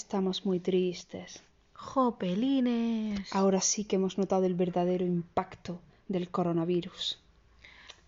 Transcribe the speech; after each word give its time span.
Estamos 0.00 0.46
muy 0.46 0.60
tristes. 0.60 1.42
Jopelines. 1.74 3.32
Ahora 3.34 3.60
sí 3.60 3.84
que 3.84 3.96
hemos 3.96 4.16
notado 4.16 4.46
el 4.46 4.54
verdadero 4.54 5.04
impacto 5.04 5.78
del 6.08 6.30
coronavirus. 6.30 7.20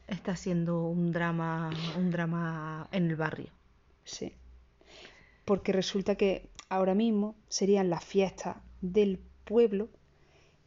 Está 0.09 0.35
siendo 0.35 0.87
un 0.87 1.13
drama, 1.13 1.71
un 1.99 2.11
drama 2.11 2.89
en 2.93 3.11
el 3.11 3.17
barrio. 3.17 3.51
Sí. 4.05 4.33
Porque 5.45 5.73
resulta 5.73 6.14
que 6.14 6.48
ahora 6.70 6.95
mismo 6.95 7.36
serían 7.48 7.91
las 7.91 8.02
fiestas 8.02 8.56
del 8.80 9.20
pueblo 9.45 9.90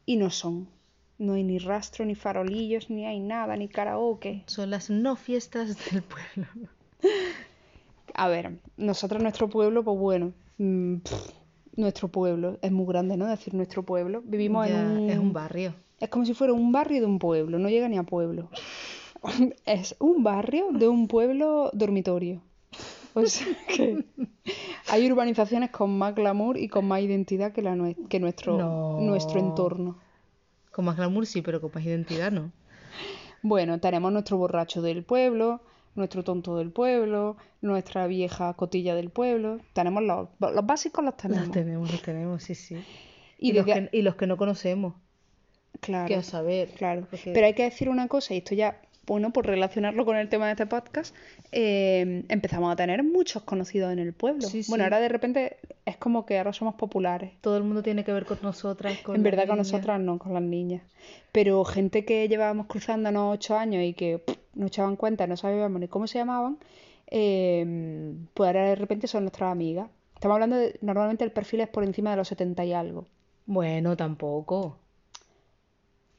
y 0.05 0.17
no 0.17 0.29
son. 0.29 0.69
No 1.17 1.33
hay 1.33 1.43
ni 1.43 1.57
rastro, 1.57 2.05
ni 2.05 2.13
farolillos, 2.13 2.91
ni 2.91 3.07
hay 3.07 3.19
nada, 3.19 3.57
ni 3.57 3.67
karaoke. 3.67 4.43
Son 4.45 4.69
las 4.69 4.91
no 4.91 5.15
fiestas 5.15 5.75
del 5.89 6.03
pueblo. 6.03 6.47
A 8.13 8.27
ver, 8.27 8.59
nosotros 8.77 9.23
nuestro 9.23 9.49
pueblo, 9.49 9.83
pues 9.83 9.97
bueno, 9.97 10.33
mm, 10.57 10.95
pff, 10.97 11.29
nuestro 11.77 12.07
pueblo 12.07 12.57
es 12.61 12.71
muy 12.71 12.85
grande, 12.87 13.17
¿no? 13.17 13.25
Decir 13.27 13.53
nuestro 13.53 13.83
pueblo. 13.83 14.21
Vivimos 14.25 14.67
Ya, 14.67 14.81
en 14.81 14.97
un... 15.03 15.09
Es 15.09 15.19
un 15.19 15.33
barrio. 15.33 15.73
Es 15.99 16.09
como 16.09 16.25
si 16.25 16.33
fuera 16.33 16.53
un 16.53 16.71
barrio 16.71 16.99
de 17.01 17.05
un 17.07 17.19
pueblo, 17.19 17.57
no 17.59 17.69
llega 17.69 17.87
ni 17.89 17.97
a 17.97 18.03
pueblo. 18.03 18.49
Es 19.65 19.95
un 19.99 20.23
barrio 20.23 20.67
de 20.71 20.87
un 20.87 21.07
pueblo 21.07 21.69
dormitorio. 21.73 22.41
O 23.13 23.25
sea 23.25 23.47
que 23.75 24.05
hay 24.89 25.09
urbanizaciones 25.11 25.71
con 25.71 25.97
más 25.97 26.13
glamour 26.13 26.57
y 26.57 26.67
con 26.67 26.85
más 26.87 27.01
identidad 27.01 27.51
que, 27.53 27.61
la 27.61 27.75
nue- 27.75 28.07
que 28.07 28.19
nuestro, 28.19 28.57
No. 28.57 28.97
nuestro 28.99 29.39
entorno. 29.39 29.97
Con 30.71 30.85
más 30.85 30.97
glamour 30.97 31.25
sí, 31.25 31.41
pero 31.41 31.61
con 31.61 31.71
más 31.73 31.83
identidad 31.85 32.31
no. 32.31 32.51
Bueno, 33.41 33.79
tenemos 33.79 34.11
nuestro 34.11 34.37
borracho 34.37 34.81
del 34.81 35.03
pueblo, 35.03 35.61
nuestro 35.95 36.23
tonto 36.23 36.57
del 36.57 36.71
pueblo, 36.71 37.37
nuestra 37.61 38.05
vieja 38.07 38.53
cotilla 38.53 38.95
del 38.95 39.09
pueblo. 39.09 39.59
Tenemos 39.73 40.03
los, 40.03 40.29
los 40.39 40.65
básicos 40.65 41.03
los 41.03 41.15
tenemos. 41.17 41.45
Los 41.47 41.53
tenemos, 41.53 41.91
los 41.91 42.01
tenemos, 42.01 42.43
sí, 42.43 42.55
sí. 42.55 42.75
Y 43.37 43.49
Y, 43.49 43.53
los 43.53 43.65
que, 43.65 43.89
y 43.91 44.01
los 44.01 44.15
que 44.15 44.27
no 44.27 44.37
conocemos. 44.37 44.93
Claro. 45.81 46.07
Que 46.07 46.15
a 46.15 46.23
saber. 46.23 46.69
Claro, 46.69 47.05
porque- 47.09 47.31
pero 47.33 47.45
hay 47.47 47.53
que 47.53 47.63
decir 47.63 47.89
una 47.89 48.07
cosa, 48.07 48.33
y 48.33 48.37
esto 48.37 48.55
ya, 48.55 48.79
bueno, 49.07 49.31
por 49.33 49.45
relacionarlo 49.45 50.05
con 50.05 50.15
el 50.15 50.29
tema 50.29 50.45
de 50.45 50.53
este 50.53 50.65
podcast, 50.65 51.13
eh, 51.51 52.23
empezamos 52.29 52.71
a 52.71 52.75
tener 52.75 53.03
muchos 53.03 53.43
conocidos 53.43 53.91
en 53.91 53.99
el 53.99 54.13
pueblo. 54.13 54.41
Sí, 54.47 54.61
Bueno, 54.69 54.83
sí. 54.83 54.85
ahora 54.85 54.99
de 55.01 55.09
repente 55.09 55.57
es 55.85 55.97
como 55.97 56.25
que 56.25 56.37
ahora 56.37 56.53
somos 56.53 56.75
populares. 56.75 57.33
Todo 57.41 57.57
el 57.57 57.63
mundo 57.63 57.83
tiene 57.83 58.03
que 58.03 58.13
ver 58.13 58.25
con 58.25 58.39
nosotras. 58.41 58.97
Con 58.99 59.17
en 59.17 59.23
verdad 59.23 59.47
con 59.47 59.57
nosotras 59.57 59.99
no, 59.99 60.17
con 60.17 60.33
las 60.33 60.41
niñas. 60.43 60.81
Pero 61.33 61.63
gente 61.65 62.05
que 62.05 62.27
llevábamos 62.29 62.67
cruzándonos 62.67 63.33
ocho 63.33 63.57
años 63.57 63.83
y 63.83 63.93
que 63.93 64.19
pff, 64.19 64.37
no 64.55 64.67
echaban 64.67 64.95
cuenta, 64.95 65.27
no 65.27 65.37
sabíamos 65.37 65.79
ni 65.79 65.87
cómo 65.87 66.07
se 66.07 66.19
llamaban, 66.19 66.57
eh, 67.07 68.15
pues 68.33 68.47
ahora 68.47 68.69
de 68.69 68.75
repente 68.75 69.07
son 69.07 69.23
nuestras 69.23 69.51
amigas. 69.51 69.89
Estamos 70.15 70.35
hablando 70.35 70.55
de, 70.57 70.77
normalmente 70.81 71.23
el 71.23 71.31
perfil 71.31 71.61
es 71.61 71.67
por 71.69 71.83
encima 71.83 72.11
de 72.11 72.17
los 72.17 72.27
70 72.29 72.65
y 72.65 72.73
algo. 72.73 73.05
Bueno, 73.45 73.95
tampoco. 73.95 74.79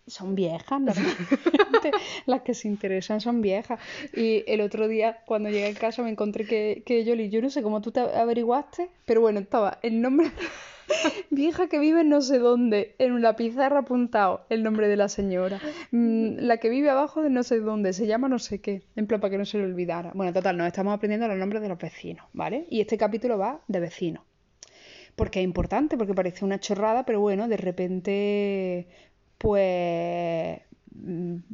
son 0.07 0.35
viejas, 0.35 0.81
normalmente. 0.81 1.91
Las 2.27 2.43
que 2.43 2.55
se 2.55 2.69
interesan 2.69 3.21
son 3.21 3.43
viejas. 3.43 3.81
Y 4.15 4.45
el 4.47 4.61
otro 4.61 4.87
día, 4.89 5.23
cuando 5.27 5.49
llegué 5.51 5.67
a 5.67 5.75
casa, 5.75 6.03
me 6.03 6.11
encontré 6.11 6.47
que, 6.47 6.83
que 6.87 7.05
Yoli, 7.05 7.29
yo 7.31 7.43
no 7.43 7.51
sé 7.51 7.63
cómo 7.63 7.81
tú 7.81 7.91
te 7.91 8.01
averiguaste, 8.01 8.91
pero 9.05 9.21
bueno, 9.21 9.41
estaba 9.41 9.79
el 9.83 10.01
nombre. 10.01 10.31
Vieja 11.31 11.69
que 11.69 11.79
vive 11.79 12.05
no 12.05 12.21
sé 12.21 12.39
dónde, 12.39 12.95
en 12.99 13.21
la 13.23 13.37
pizarra 13.37 13.81
apuntado 13.81 14.47
el 14.51 14.63
nombre 14.63 14.89
de 14.89 14.97
la 14.97 15.09
señora. 15.09 15.61
Mm, 15.91 16.39
la 16.39 16.59
que 16.59 16.69
vive 16.69 16.91
abajo 16.91 17.23
de 17.23 17.31
no 17.31 17.43
sé 17.43 17.61
dónde, 17.61 17.93
se 17.93 18.07
llama 18.07 18.29
no 18.29 18.39
sé 18.39 18.61
qué, 18.61 18.83
en 18.97 19.07
plan 19.07 19.21
para 19.21 19.31
que 19.31 19.39
no 19.39 19.45
se 19.45 19.59
le 19.59 19.65
olvidara. 19.65 20.13
Bueno, 20.15 20.33
total, 20.33 20.57
nos 20.57 20.67
estamos 20.67 20.95
aprendiendo 20.95 21.29
los 21.29 21.39
nombres 21.39 21.63
de 21.63 21.69
los 21.69 21.79
vecinos, 21.79 22.27
¿vale? 22.33 22.67
Y 22.71 22.81
este 22.81 22.97
capítulo 22.97 23.39
va 23.39 23.61
de 23.69 23.81
vecinos 23.81 24.23
porque 25.17 25.41
es 25.41 25.45
importante, 25.45 25.97
porque 25.97 26.15
parece 26.15 26.45
una 26.45 26.61
chorrada, 26.61 27.05
pero 27.05 27.21
bueno, 27.21 27.49
de 27.49 27.57
repente, 27.57 28.87
pues, 29.39 30.61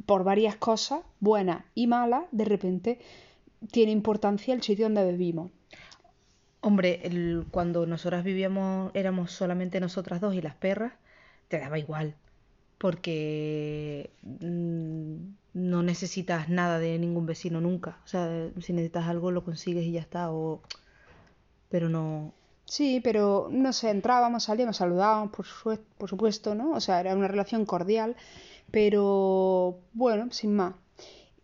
por 0.05 0.25
varias 0.25 0.57
cosas, 0.57 1.01
buenas 1.21 1.65
y 1.75 1.87
malas, 1.87 2.25
de 2.33 2.45
repente 2.45 2.99
tiene 3.71 3.93
importancia 3.93 4.53
el 4.53 4.63
sitio 4.63 4.87
donde 4.87 5.11
vivimos. 5.13 5.53
Hombre, 6.63 7.01
el- 7.05 7.47
cuando 7.51 7.85
nosotras 7.87 8.25
vivíamos, 8.25 8.91
éramos 8.95 9.33
solamente 9.33 9.81
nosotras 9.81 10.21
dos 10.21 10.35
y 10.35 10.41
las 10.43 10.55
perras, 10.55 10.93
te 11.49 11.59
daba 11.59 11.79
igual. 11.79 12.15
Porque 12.79 14.11
mm, 14.23 15.17
no 15.55 15.83
necesitas 15.85 16.49
nada 16.51 16.79
de 16.81 16.99
ningún 16.99 17.27
vecino 17.27 17.61
nunca. 17.61 17.99
O 18.05 18.09
sea, 18.09 18.51
si 18.61 18.73
necesitas 18.75 19.09
algo 19.09 19.31
lo 19.33 19.45
consigues 19.45 19.85
y 19.87 19.93
ya 19.93 20.01
está. 20.03 20.33
O... 20.33 20.63
Pero 21.69 21.89
no. 21.89 22.33
Sí, 22.65 23.01
pero 23.03 23.49
no 23.51 23.73
sé, 23.73 23.91
entrábamos, 23.91 24.45
salíamos, 24.45 24.77
saludábamos, 24.77 25.31
por, 25.33 25.47
sue- 25.47 25.81
por 25.99 26.09
supuesto, 26.09 26.55
¿no? 26.55 26.73
O 26.73 26.81
sea, 26.81 27.01
era 27.01 27.15
una 27.15 27.29
relación 27.29 27.67
cordial, 27.67 28.17
pero 28.71 29.79
bueno, 29.95 30.29
sin 30.33 30.55
más. 30.55 30.75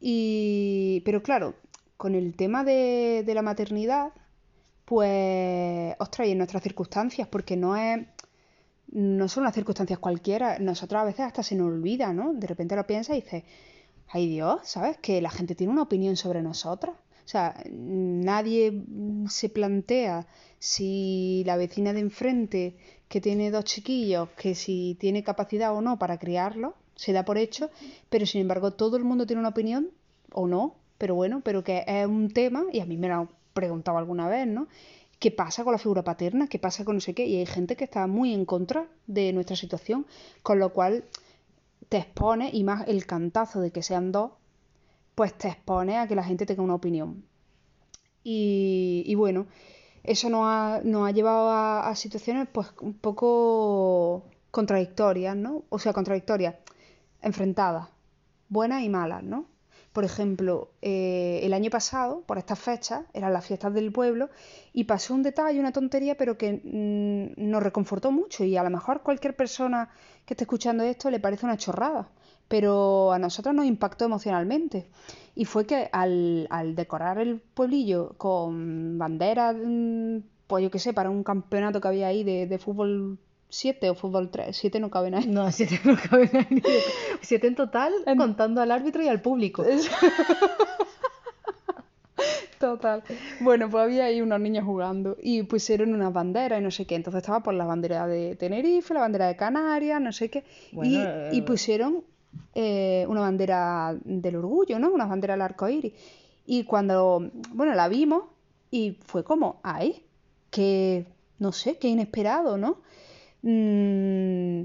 Y, 0.00 1.02
pero 1.04 1.22
claro, 1.22 1.54
con 1.96 2.14
el 2.14 2.34
tema 2.36 2.64
de, 2.64 3.24
de 3.26 3.34
la 3.34 3.42
maternidad, 3.42 4.12
pues, 4.88 5.94
ostras, 5.98 6.28
y 6.28 6.30
en 6.30 6.38
nuestras 6.38 6.62
circunstancias, 6.62 7.28
porque 7.28 7.58
no 7.58 7.76
es, 7.76 8.06
no 8.90 9.28
son 9.28 9.42
unas 9.42 9.54
circunstancias 9.54 9.98
cualquiera, 9.98 10.58
nosotros 10.58 11.02
a 11.02 11.04
veces 11.04 11.26
hasta 11.26 11.42
se 11.42 11.56
nos 11.56 11.66
olvida, 11.66 12.14
¿no? 12.14 12.32
De 12.32 12.46
repente 12.46 12.74
lo 12.74 12.86
piensas 12.86 13.18
y 13.18 13.20
dices, 13.20 13.44
ay 14.08 14.28
Dios, 14.28 14.62
¿sabes? 14.64 14.96
Que 14.96 15.20
la 15.20 15.28
gente 15.28 15.54
tiene 15.54 15.74
una 15.74 15.82
opinión 15.82 16.16
sobre 16.16 16.40
nosotras. 16.40 16.96
O 16.96 17.28
sea, 17.28 17.62
nadie 17.70 18.82
se 19.28 19.50
plantea 19.50 20.26
si 20.58 21.42
la 21.44 21.58
vecina 21.58 21.92
de 21.92 22.00
enfrente 22.00 22.76
que 23.08 23.20
tiene 23.20 23.50
dos 23.50 23.66
chiquillos, 23.66 24.30
que 24.38 24.54
si 24.54 24.96
tiene 24.98 25.22
capacidad 25.22 25.74
o 25.74 25.82
no 25.82 25.98
para 25.98 26.18
criarlos, 26.18 26.72
se 26.96 27.12
da 27.12 27.26
por 27.26 27.36
hecho, 27.36 27.68
pero 28.08 28.24
sin 28.24 28.40
embargo 28.40 28.72
todo 28.72 28.96
el 28.96 29.04
mundo 29.04 29.26
tiene 29.26 29.40
una 29.40 29.50
opinión, 29.50 29.90
o 30.32 30.46
no, 30.48 30.76
pero 30.96 31.14
bueno, 31.14 31.42
pero 31.44 31.62
que 31.62 31.84
es 31.86 32.06
un 32.06 32.30
tema, 32.30 32.64
y 32.72 32.80
a 32.80 32.86
mí 32.86 32.96
me 32.96 33.08
lo 33.08 33.28
preguntado 33.58 33.98
alguna 33.98 34.28
vez, 34.28 34.46
¿no? 34.46 34.68
¿Qué 35.18 35.30
pasa 35.32 35.64
con 35.64 35.72
la 35.72 35.78
figura 35.78 36.04
paterna? 36.04 36.46
¿Qué 36.48 36.58
pasa 36.58 36.84
con 36.84 36.96
no 36.96 37.00
sé 37.00 37.12
qué? 37.14 37.26
Y 37.26 37.36
hay 37.36 37.46
gente 37.46 37.76
que 37.76 37.84
está 37.84 38.06
muy 38.06 38.32
en 38.32 38.44
contra 38.44 38.86
de 39.06 39.32
nuestra 39.32 39.56
situación, 39.56 40.06
con 40.42 40.58
lo 40.60 40.72
cual 40.72 41.04
te 41.88 41.98
expone, 41.98 42.50
y 42.52 42.62
más 42.62 42.86
el 42.86 43.04
cantazo 43.06 43.60
de 43.60 43.72
que 43.72 43.82
sean 43.82 44.12
dos, 44.12 44.32
pues 45.14 45.34
te 45.34 45.48
expone 45.48 45.98
a 45.98 46.06
que 46.06 46.14
la 46.14 46.22
gente 46.22 46.46
tenga 46.46 46.62
una 46.62 46.76
opinión. 46.76 47.24
Y, 48.22 49.14
bueno, 49.16 49.46
eso 50.04 50.28
nos 50.28 50.42
ha, 50.44 50.80
nos 50.84 51.08
ha 51.08 51.12
llevado 51.12 51.48
a, 51.48 51.88
a 51.88 51.96
situaciones 51.96 52.46
pues 52.52 52.68
un 52.80 52.94
poco 52.94 54.24
contradictorias, 54.50 55.34
¿no? 55.36 55.64
O 55.70 55.78
sea, 55.78 55.92
contradictorias, 55.92 56.56
enfrentadas, 57.22 57.88
buenas 58.48 58.82
y 58.82 58.88
malas, 58.88 59.22
¿no? 59.22 59.46
Por 59.92 60.04
ejemplo, 60.04 60.70
eh, 60.82 61.40
el 61.42 61.52
año 61.52 61.70
pasado, 61.70 62.22
por 62.26 62.38
estas 62.38 62.58
fechas, 62.58 63.02
eran 63.14 63.32
las 63.32 63.46
fiestas 63.46 63.72
del 63.74 63.90
pueblo 63.90 64.28
y 64.72 64.84
pasó 64.84 65.14
un 65.14 65.22
detalle, 65.22 65.58
una 65.58 65.72
tontería, 65.72 66.16
pero 66.16 66.36
que 66.38 66.60
mm, 66.62 67.50
nos 67.50 67.62
reconfortó 67.62 68.12
mucho 68.12 68.44
y 68.44 68.56
a 68.56 68.62
lo 68.62 68.70
mejor 68.70 69.02
cualquier 69.02 69.34
persona 69.34 69.90
que 70.26 70.34
esté 70.34 70.44
escuchando 70.44 70.84
esto 70.84 71.10
le 71.10 71.20
parece 71.20 71.46
una 71.46 71.56
chorrada, 71.56 72.08
pero 72.48 73.12
a 73.12 73.18
nosotros 73.18 73.54
nos 73.54 73.66
impactó 73.66 74.04
emocionalmente. 74.04 74.88
Y 75.34 75.44
fue 75.46 75.66
que 75.66 75.88
al, 75.92 76.46
al 76.50 76.74
decorar 76.74 77.18
el 77.18 77.40
pueblillo 77.40 78.14
con 78.18 78.98
banderas, 78.98 79.56
mm, 79.56 80.18
pues 80.46 80.62
yo 80.64 80.70
qué 80.70 80.78
sé, 80.78 80.92
para 80.92 81.10
un 81.10 81.22
campeonato 81.24 81.80
que 81.80 81.88
había 81.88 82.08
ahí 82.08 82.24
de, 82.24 82.46
de 82.46 82.58
fútbol 82.58 83.18
7 83.50 83.90
o 83.90 83.94
fútbol 83.94 84.30
3, 84.30 84.56
7 84.56 84.80
no 84.80 84.90
caben 84.90 85.14
ahí. 85.14 85.26
No, 85.26 85.50
siete 85.50 85.80
no 85.84 85.96
caben 85.96 86.30
ahí. 86.34 86.62
Siete 87.22 87.46
en 87.46 87.54
total, 87.54 87.92
contando 88.16 88.60
al 88.60 88.70
árbitro 88.70 89.02
y 89.02 89.08
al 89.08 89.22
público. 89.22 89.64
Total. 92.58 93.04
Bueno, 93.40 93.70
pues 93.70 93.84
había 93.84 94.06
ahí 94.06 94.20
unos 94.20 94.40
niños 94.40 94.64
jugando 94.64 95.16
y 95.22 95.44
pusieron 95.44 95.94
unas 95.94 96.12
banderas 96.12 96.60
y 96.60 96.62
no 96.62 96.72
sé 96.72 96.86
qué. 96.86 96.96
Entonces 96.96 97.22
estaba 97.22 97.40
por 97.40 97.54
la 97.54 97.64
bandera 97.64 98.08
de 98.08 98.34
Tenerife, 98.34 98.92
la 98.94 99.00
bandera 99.00 99.28
de 99.28 99.36
Canarias, 99.36 100.00
no 100.00 100.12
sé 100.12 100.28
qué. 100.28 100.42
Bueno, 100.72 100.90
y, 100.90 100.96
eh, 100.96 101.30
y 101.34 101.42
pusieron 101.42 102.02
eh, 102.54 103.06
una 103.08 103.20
bandera 103.20 103.96
del 104.04 104.36
orgullo, 104.36 104.78
¿no? 104.78 104.90
Una 104.90 105.06
bandera 105.06 105.34
del 105.34 105.42
arco 105.42 105.68
iris. 105.68 105.92
Y 106.46 106.64
cuando, 106.64 107.30
bueno, 107.52 107.74
la 107.74 107.88
vimos 107.88 108.24
y 108.70 108.98
fue 109.06 109.22
como, 109.22 109.60
ay, 109.62 110.02
que, 110.50 111.06
no 111.38 111.52
sé, 111.52 111.78
qué 111.78 111.88
inesperado, 111.88 112.56
¿no? 112.56 112.78
Mm, 113.42 114.62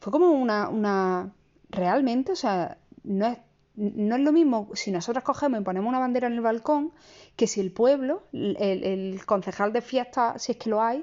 fue 0.00 0.12
como 0.12 0.30
una, 0.30 0.68
una, 0.68 1.32
realmente, 1.70 2.32
o 2.32 2.36
sea, 2.36 2.78
no 3.04 3.26
es, 3.26 3.38
no 3.76 4.16
es 4.16 4.20
lo 4.22 4.32
mismo 4.32 4.68
si 4.74 4.90
nosotros 4.90 5.24
cogemos 5.24 5.60
y 5.60 5.64
ponemos 5.64 5.88
una 5.88 5.98
bandera 5.98 6.26
en 6.26 6.34
el 6.34 6.40
balcón 6.40 6.92
que 7.36 7.46
si 7.46 7.60
el 7.60 7.72
pueblo, 7.72 8.22
el, 8.32 8.56
el 8.84 9.24
concejal 9.26 9.72
de 9.72 9.80
fiesta, 9.80 10.38
si 10.38 10.52
es 10.52 10.58
que 10.58 10.70
lo 10.70 10.82
hay, 10.82 10.98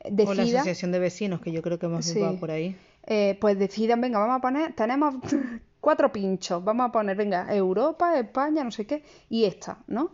O 0.00 0.08
la 0.08 0.10
decida, 0.10 0.58
asociación 0.60 0.92
de 0.92 0.98
vecinos, 0.98 1.40
que 1.40 1.52
yo 1.52 1.62
creo 1.62 1.78
que 1.78 1.86
hemos 1.86 2.04
Sí. 2.04 2.20
por 2.40 2.50
ahí. 2.50 2.76
eh, 3.06 3.36
pues 3.40 3.58
decidan, 3.58 4.00
venga, 4.00 4.18
vamos 4.18 4.36
a 4.36 4.40
poner, 4.40 4.72
tenemos 4.74 5.14
cuatro 5.80 6.10
pinchos, 6.12 6.64
vamos 6.64 6.86
a 6.88 6.92
poner, 6.92 7.16
venga, 7.16 7.54
Europa, 7.54 8.18
España, 8.18 8.64
no 8.64 8.70
sé 8.70 8.86
qué, 8.86 9.04
y 9.28 9.44
esta, 9.44 9.78
¿no? 9.86 10.12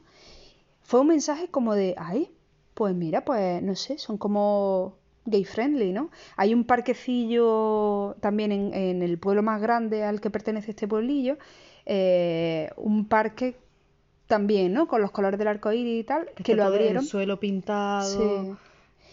Fue 0.83 1.01
un 1.01 1.07
mensaje 1.09 1.49
como 1.49 1.75
de, 1.75 1.95
ay, 1.97 2.33
pues 2.75 2.95
mira, 2.97 3.25
pues 3.25 3.63
no 3.63 3.77
sé, 3.77 3.99
son 3.99 4.19
como 4.19 4.97
gay 5.31 5.45
friendly, 5.45 5.93
¿no? 5.93 6.11
Hay 6.37 6.55
un 6.55 6.65
parquecillo 6.65 8.17
también 8.21 8.53
en, 8.53 9.03
el 9.03 9.19
pueblo 9.19 9.43
más 9.43 9.61
grande 9.61 10.05
al 10.05 10.21
que 10.21 10.31
pertenece 10.31 10.71
este 10.71 10.89
pueblillo, 10.89 11.39
eh, 11.87 12.71
un 12.77 13.07
parque 13.07 13.57
también, 14.27 14.73
¿no? 14.73 14.87
Con 14.89 15.03
los 15.03 15.11
colores 15.11 15.39
del 15.39 15.49
arco 15.49 15.73
iris 15.73 16.01
y 16.01 16.05
tal, 16.05 16.31
que 16.45 16.55
lo 16.55 16.65
abrieron. 16.65 17.03
El 17.03 17.09
suelo 17.09 17.41
pintado. 17.41 18.57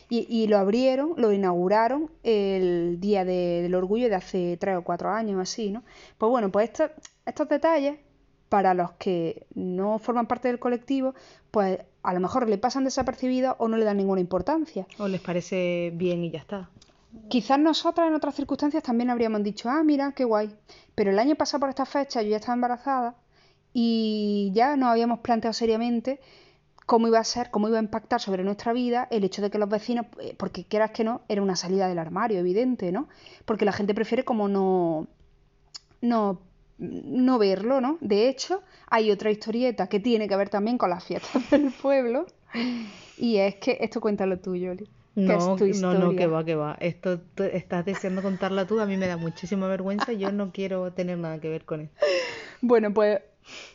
Y, 0.10 0.26
y, 0.30 0.48
lo 0.48 0.58
abrieron, 0.58 1.16
lo 1.18 1.34
inauguraron 1.34 2.10
el 2.24 2.98
día 3.02 3.26
del 3.26 3.76
orgullo 3.76 4.08
de 4.08 4.16
hace 4.16 4.56
tres 4.58 4.78
o 4.78 4.82
cuatro 4.82 5.10
años, 5.10 5.38
así, 5.42 5.70
¿no? 5.70 5.84
Pues 6.18 6.30
bueno, 6.30 6.50
pues 6.50 6.72
estos 7.26 7.50
detalles, 7.50 7.98
para 8.48 8.74
los 8.74 8.92
que 8.94 9.46
no 9.54 10.00
forman 10.00 10.28
parte 10.28 10.48
del 10.48 10.60
colectivo, 10.60 11.14
pues 11.52 11.80
a 12.08 12.14
lo 12.14 12.22
mejor 12.22 12.48
le 12.48 12.58
pasan 12.58 12.86
desapercibidos 12.86 13.58
o 13.60 13.68
no 13.68 13.76
le 13.76 13.84
dan 13.84 13.98
ninguna 13.98 14.22
importancia. 14.22 14.88
O 14.98 15.10
les 15.10 15.20
parece 15.20 15.92
bien 15.94 16.24
y 16.24 16.32
ya 16.32 16.40
está. 16.40 16.70
Quizás 17.28 17.60
nosotras 17.60 18.08
en 18.08 18.16
otras 18.16 18.34
circunstancias 18.34 18.82
también 18.82 19.10
habríamos 19.10 19.44
dicho, 19.44 19.70
ah, 19.70 19.84
mira, 19.84 20.14
qué 20.14 20.24
guay. 20.24 20.56
Pero 20.96 21.12
el 21.12 21.20
año 21.20 21.36
pasado 21.36 21.60
por 21.60 21.70
esta 21.70 21.86
fecha 21.86 22.22
yo 22.22 22.30
ya 22.30 22.38
estaba 22.38 22.54
embarazada 22.54 23.18
y 23.74 24.52
ya 24.54 24.78
nos 24.78 24.88
habíamos 24.88 25.20
planteado 25.20 25.52
seriamente 25.52 26.22
cómo 26.86 27.10
iba 27.10 27.20
a 27.20 27.26
ser, 27.26 27.52
cómo 27.52 27.68
iba 27.68 27.78
a 27.78 27.84
impactar 27.84 28.22
sobre 28.22 28.46
nuestra 28.46 28.72
vida 28.72 29.10
el 29.12 29.26
hecho 29.26 29.42
de 29.42 29.52
que 29.52 29.58
los 29.58 29.68
vecinos, 29.68 30.06
eh, 30.22 30.34
porque 30.38 30.64
quieras 30.64 30.92
que 30.92 31.04
no, 31.04 31.20
era 31.28 31.42
una 31.42 31.58
salida 31.58 31.90
del 31.90 32.00
armario, 32.00 32.40
evidente, 32.40 32.94
¿no? 32.94 33.10
Porque 33.44 33.66
la 33.66 33.74
gente 33.74 33.94
prefiere 33.94 34.24
como 34.24 34.48
no, 34.48 35.08
no, 36.00 36.40
no 36.78 37.40
verlo, 37.40 37.82
¿no? 37.82 37.98
De 38.02 38.30
hecho, 38.30 38.62
hay 38.88 39.12
otra 39.12 39.32
historieta 39.32 39.88
que 39.88 40.00
tiene 40.00 40.28
que 40.28 40.36
ver 40.36 40.50
también 40.50 40.78
con 40.78 40.90
las 40.90 41.04
fiestas 41.04 41.50
del 41.52 41.72
pueblo 41.72 42.26
y 43.18 43.38
es 43.38 43.56
que 43.56 43.78
esto 43.82 44.02
cuenta 44.02 44.26
lo 44.26 44.38
tuyo, 44.40 44.72
Oli. 44.72 44.88
No, 45.16 45.58
no, 45.58 45.94
no, 45.96 46.16
que 46.16 46.28
va, 46.28 46.46
que 46.46 46.54
va. 46.54 46.78
Esto 46.80 47.20
estás 47.52 47.84
deseando 47.86 48.22
contarla 48.22 48.68
tú, 48.68 48.80
a 48.80 48.86
mí 48.86 48.98
me 48.98 49.08
da 49.08 49.18
muchísima 49.18 49.68
vergüenza 49.68 50.14
y 50.14 50.20
yo 50.20 50.32
no 50.32 50.52
quiero 50.52 50.94
tener 50.94 51.18
nada 51.18 51.40
que 51.40 51.50
ver 51.50 51.66
con 51.66 51.82
esto. 51.82 52.06
Bueno, 52.62 52.94
pues 52.94 53.22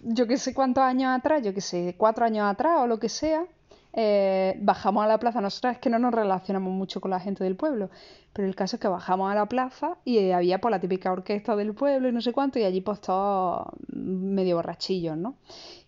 yo 0.02 0.28
que 0.28 0.36
sé 0.36 0.54
cuántos 0.54 0.84
años 0.84 1.10
atrás, 1.10 1.42
yo 1.42 1.52
que 1.52 1.60
sé, 1.60 1.96
cuatro 1.98 2.24
años 2.24 2.48
atrás 2.48 2.78
o 2.78 2.86
lo 2.86 3.00
que 3.00 3.08
sea, 3.08 3.44
eh, 3.92 4.56
bajamos 4.60 5.04
a 5.04 5.06
la 5.06 5.18
plaza. 5.18 5.40
Nosotras 5.40 5.74
es 5.74 5.80
que 5.80 5.90
no 5.90 5.98
nos 5.98 6.14
relacionamos 6.14 6.72
mucho 6.72 7.00
con 7.00 7.10
la 7.10 7.20
gente 7.20 7.44
del 7.44 7.56
pueblo, 7.56 7.90
pero 8.32 8.48
el 8.48 8.54
caso 8.54 8.76
es 8.76 8.80
que 8.80 8.88
bajamos 8.88 9.30
a 9.30 9.34
la 9.34 9.46
plaza 9.46 9.98
y 10.04 10.30
había 10.30 10.60
pues 10.60 10.70
la 10.70 10.80
típica 10.80 11.12
orquesta 11.12 11.56
del 11.56 11.74
pueblo 11.74 12.08
y 12.08 12.12
no 12.12 12.20
sé 12.20 12.32
cuánto, 12.32 12.58
y 12.58 12.64
allí 12.64 12.80
pues 12.80 13.00
todos 13.00 13.66
medio 13.88 14.56
borrachillos, 14.56 15.16
¿no? 15.16 15.36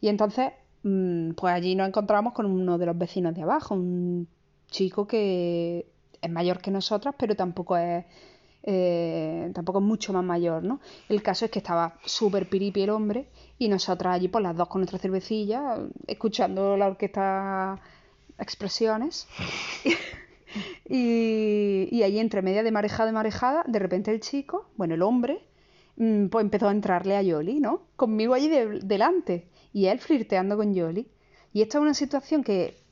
Y 0.01 0.09
entonces, 0.09 0.53
mm, 0.83 1.33
pues 1.33 1.55
allí 1.55 1.75
nos 1.75 1.89
encontramos 1.89 2.35
con 2.35 2.47
uno 2.47 2.79
de 2.79 2.87
los 2.87 2.99
vecinos 2.99 3.35
de 3.35 3.43
abajo, 3.43 3.75
un 3.75 4.29
chico 4.71 5.07
que 5.07 5.87
es 6.21 6.31
mayor 6.31 6.59
que 6.59 6.71
nosotras, 6.71 7.15
pero 7.19 7.37
tampoco 7.37 7.77
es 7.77 8.05
eh, 8.67 9.51
tampoco 9.55 9.79
es 9.79 9.85
mucho 9.85 10.13
más 10.15 10.25
mayor, 10.25 10.65
¿no? 10.65 10.81
El 11.11 11.23
caso 11.23 11.45
es 11.45 11.51
que 11.51 11.59
estaba 11.59 11.99
súper 12.05 12.49
piripi 12.49 12.83
el 12.83 12.91
hombre 12.91 13.29
y 13.59 13.69
nosotras 13.69 14.15
allí, 14.15 14.29
por 14.29 14.41
las 14.41 14.57
dos 14.57 14.69
con 14.69 14.81
nuestra 14.81 14.99
cervecilla, 14.99 15.79
escuchando 16.07 16.77
la 16.77 16.87
orquesta 16.87 17.79
Expresiones. 18.39 19.29
y, 20.89 21.89
y 21.91 22.03
allí 22.03 22.19
entre 22.19 22.43
media 22.43 22.63
de 22.63 22.73
marejada 22.73 23.11
y 23.11 23.13
marejada, 23.13 23.65
de 23.67 23.79
repente 23.79 24.11
el 24.11 24.21
chico, 24.21 24.71
bueno, 24.77 24.95
el 24.95 25.03
hombre, 25.03 25.47
mm, 25.97 26.27
pues 26.29 26.43
empezó 26.45 26.69
a 26.69 26.73
entrarle 26.73 27.17
a 27.17 27.23
Yoli, 27.23 27.61
¿no? 27.61 27.83
Conmigo 27.97 28.35
allí 28.35 28.49
delante 28.49 29.49
y 29.73 29.87
él 29.87 29.99
flirteando 30.01 30.57
con 30.57 30.75
Yoli. 30.75 31.07
Y 31.53 31.63
esta 31.63 31.79
es 31.79 31.83
una 31.83 31.95
situación 31.95 32.43
que 32.43 32.84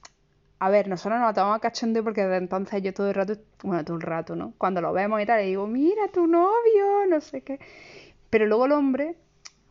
a 0.65 0.71
ver, 0.71 0.87
nosotros 0.87 1.19
nos 1.19 1.35
tomamos 1.35 1.57
a 1.57 1.59
cachondeo 1.59 2.05
porque 2.05 2.23
desde 2.23 2.37
entonces 2.37 2.81
yo 2.85 2.95
todo 2.95 3.09
el 3.09 3.15
rato, 3.15 3.35
bueno, 3.65 3.85
todo 3.85 3.97
el 3.97 4.03
rato, 4.03 4.37
¿no? 4.37 4.55
Cuando 4.59 4.81
lo 4.81 4.93
vemos 4.93 5.21
y 5.21 5.27
tal, 5.27 5.41
le 5.41 5.47
digo, 5.47 5.67
mira 5.67 6.07
tu 6.13 6.29
novio, 6.29 7.05
no 7.11 7.21
sé 7.21 7.41
qué. 7.41 7.59
Pero 8.31 8.47
luego 8.47 8.67
el 8.67 8.73
hombre, 8.73 9.17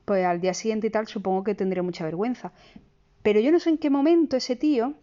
pues 0.04 0.26
al 0.26 0.42
día 0.42 0.54
siguiente 0.54 0.88
y 0.88 0.90
tal, 0.90 1.08
supongo 1.08 1.46
que 1.46 1.56
tendría 1.56 1.82
mucha 1.82 2.04
vergüenza. 2.04 2.52
Pero 3.24 3.40
yo 3.40 3.54
no 3.54 3.62
sé 3.62 3.70
en 3.70 3.78
qué 3.78 3.90
momento 3.90 4.36
ese 4.36 4.58
tío 4.58 4.96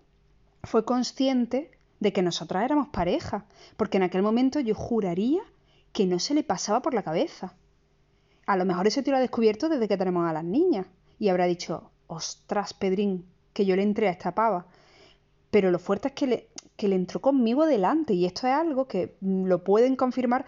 fue 0.63 0.85
consciente 0.85 1.71
de 2.01 2.13
que 2.13 2.21
nosotras 2.21 2.65
éramos 2.65 2.89
pareja, 2.89 3.47
porque 3.79 3.97
en 3.97 4.03
aquel 4.03 4.21
momento 4.21 4.61
yo 4.61 4.75
juraría 4.75 5.41
que 5.95 6.05
no 6.05 6.19
se 6.19 6.35
le 6.35 6.45
pasaba 6.45 6.83
por 6.83 6.93
la 6.93 7.03
cabeza. 7.03 7.55
A 8.45 8.59
lo 8.59 8.67
mejor 8.67 8.87
ese 8.87 9.03
tío 9.03 9.13
lo 9.13 9.17
ha 9.17 9.23
descubierto 9.23 9.71
desde 9.71 9.89
que 9.89 9.97
tenemos 9.97 10.29
a 10.29 10.35
las 10.35 10.45
niñas 10.45 10.85
y 11.19 11.31
habrá 11.31 11.47
dicho, 11.47 11.91
ostras, 12.09 12.75
Pedrín, 12.75 13.25
que 13.55 13.65
yo 13.65 13.75
le 13.75 13.85
entré 13.85 14.09
a 14.09 14.11
esta 14.11 14.35
pava 14.35 14.67
pero 15.51 15.71
lo 15.71 15.79
fuerte 15.79 16.09
es 16.09 16.15
que 16.15 16.27
le, 16.27 16.49
le 16.79 16.95
entró 16.95 17.21
conmigo 17.21 17.67
delante 17.67 18.15
y 18.15 18.27
esto 18.27 18.47
es 18.47 18.53
algo 18.53 18.87
que 18.87 19.17
lo 19.21 19.65
pueden 19.65 19.97
confirmar. 19.97 20.45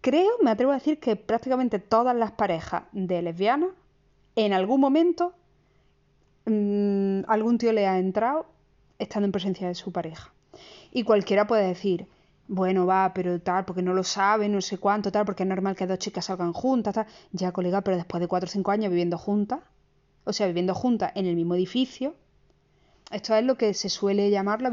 Creo, 0.00 0.30
me 0.42 0.50
atrevo 0.50 0.72
a 0.72 0.76
decir 0.76 1.00
que 1.00 1.16
prácticamente 1.16 1.78
todas 1.78 2.14
las 2.14 2.32
parejas 2.32 2.84
de 2.92 3.22
lesbianas 3.22 3.70
en 4.36 4.52
algún 4.52 4.80
momento 4.80 5.34
mm, 6.44 7.20
algún 7.28 7.58
tío 7.58 7.72
le 7.72 7.86
ha 7.86 7.98
entrado 7.98 8.46
estando 8.98 9.26
en 9.26 9.32
presencia 9.32 9.68
de 9.68 9.74
su 9.74 9.92
pareja. 9.92 10.32
Y 10.92 11.02
cualquiera 11.02 11.46
puede 11.46 11.66
decir, 11.66 12.06
bueno, 12.48 12.86
va, 12.86 13.12
pero 13.14 13.40
tal, 13.40 13.64
porque 13.64 13.82
no 13.82 13.92
lo 13.92 14.04
sabe, 14.04 14.48
no 14.48 14.60
sé 14.60 14.78
cuánto, 14.78 15.10
tal, 15.12 15.24
porque 15.24 15.42
es 15.42 15.48
normal 15.48 15.76
que 15.76 15.86
dos 15.86 15.98
chicas 15.98 16.26
salgan 16.26 16.52
juntas, 16.52 16.94
tal. 16.94 17.06
Ya, 17.32 17.52
colega, 17.52 17.82
pero 17.82 17.96
después 17.96 18.20
de 18.20 18.28
cuatro 18.28 18.46
o 18.46 18.50
cinco 18.50 18.70
años 18.70 18.90
viviendo 18.90 19.18
juntas, 19.18 19.60
o 20.24 20.32
sea, 20.32 20.46
viviendo 20.46 20.74
juntas 20.74 21.12
en 21.14 21.26
el 21.26 21.36
mismo 21.36 21.54
edificio, 21.54 22.14
esto 23.10 23.34
es 23.34 23.44
lo 23.44 23.56
que 23.56 23.72
se 23.74 23.88
suele 23.88 24.30
llamar 24.30 24.60
la, 24.62 24.70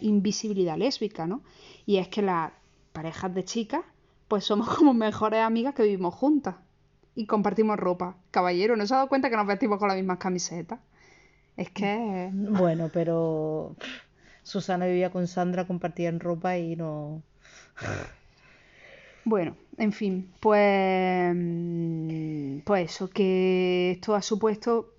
invisibilidad 0.00 0.76
lésbica, 0.76 1.26
¿no? 1.26 1.42
Y 1.86 1.98
es 1.98 2.08
que 2.08 2.22
las 2.22 2.52
parejas 2.92 3.32
de 3.34 3.44
chicas, 3.44 3.82
pues 4.28 4.44
somos 4.44 4.68
como 4.76 4.94
mejores 4.94 5.40
amigas 5.40 5.74
que 5.74 5.84
vivimos 5.84 6.14
juntas 6.14 6.56
y 7.14 7.26
compartimos 7.26 7.78
ropa. 7.78 8.16
Caballero, 8.30 8.76
¿no 8.76 8.86
se 8.86 8.94
ha 8.94 8.98
dado 8.98 9.08
cuenta 9.08 9.30
que 9.30 9.36
nos 9.36 9.46
vestimos 9.46 9.78
con 9.78 9.88
las 9.88 9.96
mismas 9.96 10.18
camisetas? 10.18 10.80
Es 11.56 11.70
que... 11.70 12.30
Bueno, 12.32 12.90
pero 12.92 13.76
Susana 14.42 14.86
vivía 14.86 15.10
con 15.10 15.26
Sandra, 15.26 15.66
compartían 15.66 16.20
ropa 16.20 16.58
y 16.58 16.76
no... 16.76 17.22
Bueno, 19.22 19.54
en 19.76 19.92
fin, 19.92 20.32
pues... 20.40 21.36
Pues 22.64 22.90
eso, 22.90 23.10
que 23.10 23.92
esto 23.92 24.14
ha 24.14 24.22
supuesto 24.22 24.94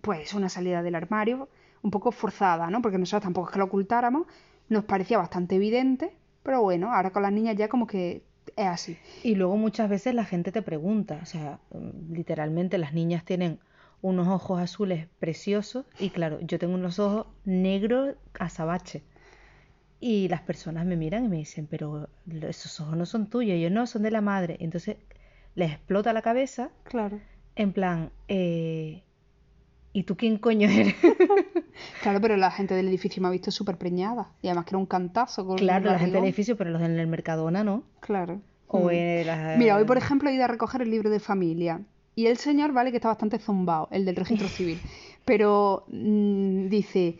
pues 0.00 0.32
una 0.34 0.48
salida 0.48 0.82
del 0.82 0.94
armario 0.94 1.48
un 1.82 1.90
poco 1.90 2.12
forzada, 2.12 2.70
¿no? 2.70 2.82
Porque 2.82 2.98
nosotros 2.98 3.22
tampoco 3.22 3.48
es 3.48 3.52
que 3.52 3.58
lo 3.58 3.66
ocultáramos, 3.66 4.26
nos 4.68 4.84
parecía 4.84 5.18
bastante 5.18 5.56
evidente, 5.56 6.16
pero 6.42 6.62
bueno, 6.62 6.92
ahora 6.92 7.10
con 7.10 7.22
las 7.22 7.32
niñas 7.32 7.56
ya 7.56 7.68
como 7.68 7.86
que 7.86 8.22
es 8.56 8.66
así. 8.66 8.98
Y 9.22 9.34
luego 9.34 9.56
muchas 9.56 9.88
veces 9.88 10.14
la 10.14 10.24
gente 10.24 10.52
te 10.52 10.62
pregunta, 10.62 11.18
o 11.22 11.26
sea, 11.26 11.58
literalmente 12.10 12.78
las 12.78 12.92
niñas 12.92 13.24
tienen 13.24 13.58
unos 14.02 14.28
ojos 14.28 14.60
azules 14.60 15.08
preciosos 15.18 15.86
y 15.98 16.10
claro, 16.10 16.38
yo 16.40 16.58
tengo 16.58 16.74
unos 16.74 16.98
ojos 16.98 17.26
negros 17.44 18.14
azabache. 18.38 19.02
Y 19.98 20.28
las 20.28 20.42
personas 20.42 20.84
me 20.84 20.96
miran 20.96 21.24
y 21.24 21.28
me 21.28 21.36
dicen, 21.36 21.66
pero 21.66 22.08
esos 22.42 22.80
ojos 22.80 22.96
no 22.96 23.06
son 23.06 23.28
tuyos, 23.28 23.56
y 23.56 23.62
yo 23.62 23.70
no, 23.70 23.86
son 23.86 24.02
de 24.02 24.10
la 24.10 24.20
madre. 24.20 24.58
Entonces 24.60 24.98
les 25.54 25.72
explota 25.72 26.12
la 26.12 26.20
cabeza. 26.20 26.70
Claro. 26.84 27.18
En 27.56 27.72
plan, 27.72 28.10
eh, 28.28 29.02
¿y 29.96 30.02
tú 30.02 30.14
quién 30.14 30.36
coño 30.36 30.68
eres? 30.68 30.94
claro, 32.02 32.20
pero 32.20 32.36
la 32.36 32.50
gente 32.50 32.74
del 32.74 32.86
edificio 32.88 33.22
me 33.22 33.28
ha 33.28 33.30
visto 33.30 33.50
súper 33.50 33.78
preñada. 33.78 34.28
Y 34.42 34.48
además 34.48 34.66
que 34.66 34.72
era 34.72 34.78
un 34.78 34.84
cantazo. 34.84 35.46
Con 35.46 35.56
claro, 35.56 35.90
la 35.90 35.98
gente 35.98 36.16
del 36.16 36.24
edificio, 36.24 36.54
pero 36.54 36.68
los 36.68 36.82
del 36.82 37.06
Mercadona 37.06 37.64
no. 37.64 37.82
Claro. 38.00 38.42
O 38.66 38.90
mm. 38.90 39.58
Mira, 39.58 39.76
hoy 39.76 39.84
por 39.86 39.96
ejemplo 39.96 40.28
he 40.28 40.34
ido 40.34 40.44
a 40.44 40.48
recoger 40.48 40.82
el 40.82 40.90
libro 40.90 41.08
de 41.08 41.18
familia. 41.18 41.80
Y 42.14 42.26
el 42.26 42.36
señor, 42.36 42.72
vale, 42.72 42.90
que 42.90 42.98
está 42.98 43.08
bastante 43.08 43.38
zumbado, 43.38 43.88
el 43.90 44.04
del 44.04 44.16
registro 44.16 44.48
civil. 44.58 44.78
Pero 45.24 45.86
mm, 45.88 46.68
dice, 46.68 47.18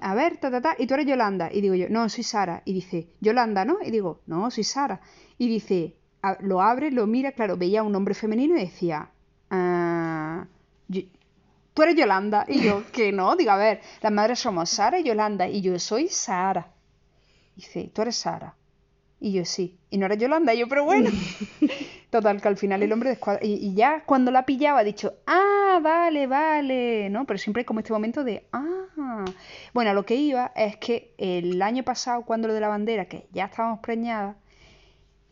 a 0.00 0.14
ver, 0.14 0.36
ta, 0.36 0.52
ta, 0.52 0.60
ta, 0.60 0.76
y 0.78 0.86
tú 0.86 0.94
eres 0.94 1.06
Yolanda. 1.06 1.50
Y 1.52 1.62
digo 1.62 1.74
yo, 1.74 1.88
no, 1.88 2.08
soy 2.08 2.22
Sara. 2.22 2.62
Y 2.64 2.74
dice, 2.74 3.08
Yolanda, 3.20 3.64
¿no? 3.64 3.78
Y 3.84 3.90
digo, 3.90 4.20
no, 4.28 4.52
soy 4.52 4.62
Sara. 4.62 5.00
Y 5.36 5.48
dice, 5.48 5.96
lo 6.38 6.62
abre, 6.62 6.92
lo 6.92 7.08
mira, 7.08 7.32
claro, 7.32 7.56
veía 7.56 7.82
un 7.82 7.96
hombre 7.96 8.14
femenino 8.14 8.56
y 8.56 8.60
decía, 8.60 9.10
ah, 9.50 10.46
tú 11.74 11.82
eres 11.82 11.96
Yolanda. 11.96 12.44
Y 12.48 12.62
yo, 12.62 12.84
que 12.92 13.12
no, 13.12 13.36
digo, 13.36 13.50
a 13.50 13.56
ver, 13.56 13.80
las 14.00 14.12
madres 14.12 14.38
somos 14.38 14.70
Sara 14.70 14.98
y 14.98 15.02
Yolanda. 15.02 15.48
Y 15.48 15.60
yo, 15.60 15.78
soy 15.78 16.08
Sara. 16.08 16.68
Dice, 17.56 17.90
tú 17.92 18.02
eres 18.02 18.16
Sara. 18.16 18.54
Y 19.20 19.32
yo, 19.32 19.44
sí. 19.44 19.78
Y 19.90 19.98
no 19.98 20.06
eres 20.06 20.18
Yolanda. 20.18 20.54
Y 20.54 20.58
yo, 20.58 20.68
pero 20.68 20.84
bueno. 20.84 21.10
Total, 22.10 22.40
que 22.40 22.48
al 22.48 22.56
final 22.56 22.82
el 22.82 22.92
hombre 22.92 23.10
descuadra. 23.10 23.40
Y, 23.44 23.74
ya 23.74 24.04
cuando 24.04 24.30
la 24.30 24.46
pillaba 24.46 24.80
ha 24.80 24.84
dicho, 24.84 25.14
ah, 25.26 25.80
vale, 25.82 26.26
vale. 26.26 27.10
¿No? 27.10 27.26
Pero 27.26 27.38
siempre 27.38 27.60
hay 27.60 27.64
como 27.64 27.80
este 27.80 27.92
momento 27.92 28.24
de, 28.24 28.46
ah. 28.52 29.24
Bueno, 29.72 29.92
lo 29.92 30.06
que 30.06 30.14
iba 30.14 30.52
es 30.54 30.76
que 30.76 31.14
el 31.18 31.60
año 31.60 31.82
pasado, 31.82 32.22
cuando 32.22 32.48
lo 32.48 32.54
de 32.54 32.60
la 32.60 32.68
bandera, 32.68 33.06
que 33.06 33.26
ya 33.32 33.46
estábamos 33.46 33.80
preñadas, 33.80 34.36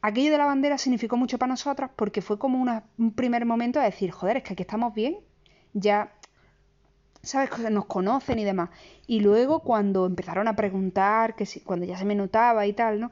aquello 0.01 0.33
de 0.33 0.39
la 0.39 0.47
bandera 0.47 0.79
significó 0.79 1.17
mucho 1.17 1.39
para 1.39 1.51
nosotras 1.51 1.91
porque 1.95 2.23
fue 2.23 2.39
como 2.39 2.83
un 2.99 3.13
primer 3.13 3.47
momento 3.47 3.79
de 3.79 3.87
decir, 3.87 4.11
joder, 4.11 4.39
es 4.39 4.43
que 4.43 4.55
aquí 4.55 4.63
estamos 4.63 4.95
bien. 4.95 5.19
Ya 5.75 6.13
¿sabes? 7.23 7.51
Nos 7.71 7.87
conocen 7.87 8.39
y 8.39 8.45
demás. 8.45 8.71
Y 9.07 9.21
luego 9.21 9.61
cuando 9.61 10.07
empezaron 10.07 10.49
a 10.49 10.57
preguntar, 10.57 11.35
que 11.37 11.47
si, 11.47 11.61
cuando 11.61 11.87
ya 11.87 11.97
se 11.97 12.05
me 12.05 12.15
notaba 12.15 12.67
y 12.67 12.73
tal, 12.73 13.01
¿no? 13.01 13.11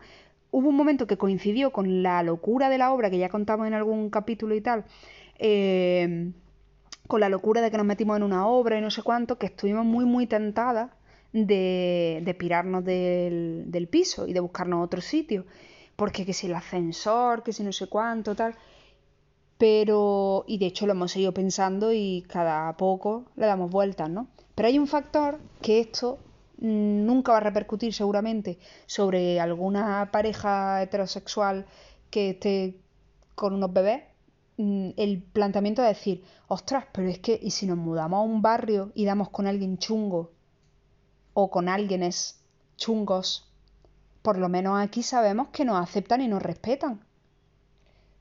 Hubo 0.50 0.68
un 0.68 0.76
momento 0.76 1.06
que 1.06 1.16
coincidió 1.16 1.72
con 1.72 2.02
la 2.02 2.22
locura 2.22 2.68
de 2.68 2.78
la 2.78 2.92
obra, 2.92 3.10
que 3.10 3.18
ya 3.18 3.28
contamos 3.28 3.66
en 3.68 3.74
algún 3.74 4.10
capítulo 4.10 4.54
y 4.56 4.60
tal, 4.60 4.84
eh, 5.38 6.32
con 7.06 7.20
la 7.20 7.28
locura 7.28 7.60
de 7.60 7.70
que 7.70 7.76
nos 7.76 7.86
metimos 7.86 8.16
en 8.16 8.24
una 8.24 8.46
obra 8.46 8.78
y 8.78 8.80
no 8.80 8.90
sé 8.90 9.02
cuánto, 9.02 9.38
que 9.38 9.46
estuvimos 9.46 9.84
muy, 9.84 10.04
muy 10.04 10.26
tentadas 10.26 10.90
de, 11.32 12.20
de 12.24 12.34
pirarnos 12.34 12.84
del, 12.84 13.64
del 13.68 13.88
piso 13.88 14.26
y 14.26 14.32
de 14.32 14.40
buscarnos 14.40 14.84
otro 14.84 15.00
sitio. 15.00 15.46
Porque 15.94 16.24
que 16.26 16.32
si 16.32 16.46
el 16.48 16.54
ascensor, 16.54 17.42
que 17.42 17.52
si 17.52 17.62
no 17.62 17.72
sé 17.72 17.86
cuánto, 17.88 18.34
tal. 18.34 18.54
Pero, 19.60 20.46
y 20.46 20.56
de 20.56 20.64
hecho 20.64 20.86
lo 20.86 20.92
hemos 20.92 21.12
seguido 21.12 21.34
pensando 21.34 21.92
y 21.92 22.24
cada 22.26 22.74
poco 22.78 23.26
le 23.36 23.44
damos 23.44 23.70
vueltas, 23.70 24.08
¿no? 24.08 24.26
Pero 24.54 24.68
hay 24.68 24.78
un 24.78 24.86
factor 24.86 25.38
que 25.60 25.80
esto 25.80 26.18
mm, 26.56 27.04
nunca 27.04 27.32
va 27.32 27.38
a 27.38 27.42
repercutir 27.42 27.92
seguramente 27.92 28.58
sobre 28.86 29.38
alguna 29.38 30.08
pareja 30.12 30.82
heterosexual 30.82 31.66
que 32.08 32.30
esté 32.30 32.80
con 33.34 33.52
unos 33.52 33.70
bebés. 33.70 34.02
Mm, 34.56 34.92
el 34.96 35.22
planteamiento 35.22 35.82
de 35.82 35.88
decir, 35.88 36.24
ostras, 36.48 36.86
pero 36.90 37.10
es 37.10 37.18
que, 37.18 37.38
¿y 37.42 37.50
si 37.50 37.66
nos 37.66 37.76
mudamos 37.76 38.16
a 38.16 38.22
un 38.22 38.40
barrio 38.40 38.92
y 38.94 39.04
damos 39.04 39.28
con 39.28 39.46
alguien 39.46 39.76
chungo? 39.76 40.30
O 41.34 41.50
con 41.50 41.68
alguienes 41.68 42.40
chungos. 42.78 43.46
Por 44.22 44.38
lo 44.38 44.48
menos 44.48 44.80
aquí 44.80 45.02
sabemos 45.02 45.48
que 45.48 45.66
nos 45.66 45.78
aceptan 45.82 46.22
y 46.22 46.28
nos 46.28 46.42
respetan. 46.42 47.04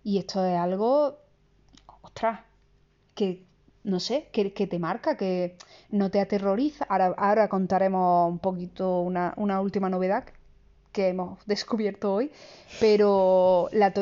Y 0.03 0.17
esto 0.17 0.43
es 0.43 0.57
algo 0.57 1.28
ostras, 2.01 2.41
que 3.15 3.43
no 3.83 3.99
sé, 3.99 4.27
que, 4.31 4.53
que, 4.53 4.67
te 4.67 4.79
marca, 4.79 5.17
que 5.17 5.55
no 5.89 6.11
te 6.11 6.19
aterroriza. 6.19 6.85
Ahora, 6.89 7.13
ahora 7.17 7.47
contaremos 7.47 8.29
un 8.29 8.39
poquito 8.39 9.01
una, 9.01 9.33
una, 9.37 9.61
última 9.61 9.89
novedad 9.89 10.25
que 10.91 11.09
hemos 11.09 11.39
descubierto 11.45 12.13
hoy, 12.13 12.31
pero 12.79 13.69
la, 13.71 13.93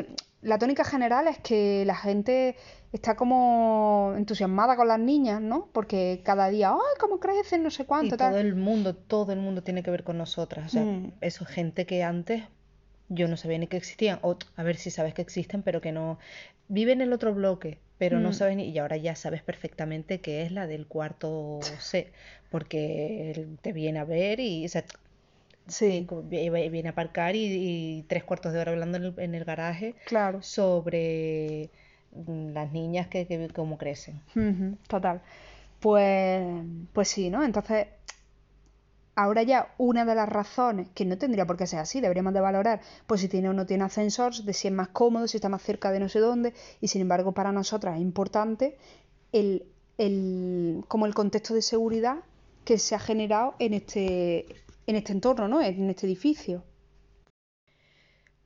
la, 0.42 0.58
tónica 0.58 0.84
general 0.84 1.28
es 1.28 1.38
que 1.40 1.84
la 1.86 1.96
gente 1.96 2.56
está 2.92 3.16
como 3.16 4.14
entusiasmada 4.18 4.76
con 4.76 4.88
las 4.88 5.00
niñas, 5.00 5.42
¿no? 5.42 5.68
Porque 5.74 6.22
cada 6.24 6.50
día, 6.50 6.72
¡ay, 6.72 6.98
cómo 7.00 7.20
crecen! 7.20 7.64
No 7.64 7.70
sé 7.70 7.86
cuánto. 7.86 8.16
Y 8.16 8.18
todo 8.18 8.38
el 8.38 8.56
mundo, 8.56 8.96
todo 8.96 9.32
el 9.32 9.40
mundo 9.40 9.62
tiene 9.62 9.84
que 9.84 9.92
ver 9.92 10.04
con 10.04 10.18
nosotras. 10.18 10.68
O 10.68 10.70
sea, 10.70 10.84
mm. 10.84 11.14
eso, 11.22 11.46
gente 11.46 11.86
que 11.86 12.04
antes 12.04 12.44
yo 13.10 13.28
no 13.28 13.38
sabía 13.38 13.58
ni 13.58 13.68
que 13.68 13.78
existían, 13.78 14.20
o 14.22 14.38
a 14.56 14.64
ver 14.64 14.76
si 14.78 14.92
sabes 14.92 15.14
que 15.14 15.22
existen, 15.22 15.64
pero 15.64 15.82
que 15.82 15.92
no 15.92 16.20
viven 16.68 17.02
en 17.02 17.08
el 17.08 17.14
otro 17.14 17.34
bloque, 17.34 17.78
pero 17.98 18.20
no 18.20 18.30
mm. 18.30 18.34
saben 18.34 18.60
y 18.60 18.78
ahora 18.78 18.98
ya 18.98 19.16
sabes 19.16 19.42
perfectamente 19.42 20.20
que 20.20 20.44
es 20.44 20.52
la 20.52 20.68
del 20.68 20.88
cuarto 20.88 21.60
C, 21.80 22.12
porque 22.50 23.48
te 23.62 23.74
viene 23.74 24.00
a 24.00 24.06
ver 24.06 24.40
y 24.40 24.66
o 24.66 24.70
sea, 24.70 24.84
sí. 25.68 26.08
viene 26.24 26.90
a 26.90 26.92
aparcar 26.92 27.36
y, 27.36 28.06
tres 28.08 28.24
cuartos 28.24 28.54
de 28.54 28.60
hora 28.60 28.72
hablando 28.72 28.98
en 28.98 29.04
el, 29.06 29.14
en 29.18 29.36
el 29.36 29.46
garaje 29.46 29.96
claro. 30.06 30.42
sobre 30.42 31.70
mm, 32.12 32.50
las 32.50 32.72
niñas 32.72 33.08
que, 33.08 33.26
que 33.26 33.48
cómo 33.50 33.78
crecen. 33.78 34.22
Total. 34.88 35.22
Pues, 35.80 36.44
pues 36.92 37.08
sí, 37.08 37.30
¿no? 37.30 37.44
Entonces 37.44 37.88
Ahora 39.20 39.42
ya 39.42 39.74
una 39.80 40.06
de 40.06 40.14
las 40.14 40.30
razones, 40.30 40.90
que 40.94 41.04
no 41.04 41.18
tendría 41.18 41.48
por 41.48 41.58
qué 41.58 41.66
ser 41.66 41.80
así, 41.80 42.02
deberíamos 42.02 42.36
de 42.36 42.40
valorar, 42.40 42.82
pues 43.08 43.20
si 43.20 43.28
tiene 43.28 43.50
o 43.50 43.54
no 43.54 43.66
tiene 43.66 43.84
ascensor, 43.84 44.32
de 44.36 44.54
si 44.54 44.68
es 44.68 44.74
más 44.76 44.90
cómodo, 44.90 45.28
si 45.28 45.38
está 45.38 45.50
más 45.50 45.64
cerca 45.64 45.90
de 45.90 46.00
no 46.00 46.08
sé 46.08 46.20
dónde, 46.20 46.54
y 46.82 46.90
sin 46.90 47.02
embargo 47.02 47.32
para 47.32 47.52
nosotras 47.52 47.96
es 47.96 48.02
importante 48.04 48.78
el, 49.32 49.66
el, 49.98 50.86
como 50.88 51.08
el 51.08 51.16
contexto 51.16 51.56
de 51.56 51.64
seguridad 51.64 52.18
que 52.64 52.78
se 52.78 52.94
ha 52.94 53.00
generado 53.00 53.56
en 53.58 53.74
este, 53.74 54.46
en 54.86 54.96
este 54.96 55.14
entorno, 55.14 55.48
¿no? 55.48 55.64
En 55.64 55.90
este 55.90 56.06
edificio. 56.06 56.64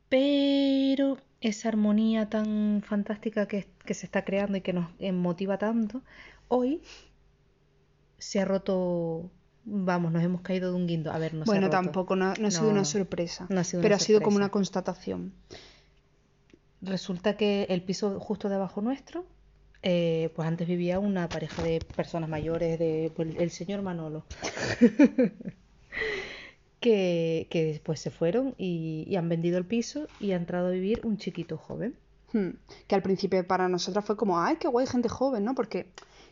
Pero 0.07 1.17
esa 1.41 1.67
armonía 1.67 2.29
tan 2.29 2.81
fantástica 2.81 3.45
que, 3.45 3.67
que 3.83 3.93
se 3.93 4.05
está 4.05 4.23
creando 4.23 4.55
y 4.57 4.61
que 4.61 4.71
nos 4.71 4.89
motiva 5.11 5.57
tanto, 5.57 6.01
hoy 6.47 6.81
se 8.19 8.39
ha 8.39 8.45
roto 8.45 9.31
vamos, 9.65 10.11
nos 10.11 10.23
hemos 10.23 10.41
caído 10.41 10.71
de 10.71 10.75
un 10.75 10.87
guindo. 10.87 11.11
A 11.11 11.17
ver, 11.17 11.33
no 11.33 11.45
Bueno, 11.45 11.69
tampoco, 11.69 12.15
no, 12.15 12.31
ha 12.31 12.51
sido 12.51 12.69
una 12.69 12.85
sorpresa. 12.85 13.47
pero 13.81 13.95
ha 13.95 13.99
sido 13.99 14.21
como 14.21 14.37
una 14.37 14.49
constatación. 14.49 15.33
Resulta 16.81 17.37
que 17.37 17.67
el 17.69 17.83
piso 17.83 18.19
justo 18.19 18.49
debajo 18.49 18.81
nuestro, 18.81 19.25
eh, 19.83 20.31
pues 20.35 20.47
antes 20.47 20.67
vivía 20.67 20.99
una 20.99 21.29
pareja 21.29 21.61
de 21.63 21.79
personas 21.95 22.29
mayores, 22.29 22.79
de 22.79 23.11
pues, 23.15 23.35
el 23.37 23.51
señor 23.51 23.81
Manolo. 23.83 24.25
que, 26.79 27.47
que 27.49 27.65
después 27.65 27.99
se 27.99 28.09
fueron 28.09 28.55
y, 28.57 29.05
y, 29.07 29.15
han 29.15 29.29
vendido 29.29 29.59
el 29.59 29.65
piso 29.65 30.07
y 30.19 30.31
ha 30.31 30.35
entrado 30.35 30.67
a 30.67 30.71
vivir 30.71 31.01
un 31.03 31.17
chiquito 31.17 31.57
joven. 31.57 31.95
Hmm. 32.33 32.51
Que 32.87 32.95
al 32.95 33.01
principio 33.03 33.45
para 33.45 33.67
nosotras 33.67 34.03
fue 34.05 34.17
como, 34.17 34.39
ay, 34.39 34.55
qué 34.55 34.67
guay, 34.67 34.87
gente 34.87 35.09
joven, 35.09 35.43
¿no? 35.45 35.53
Porque 35.53 35.91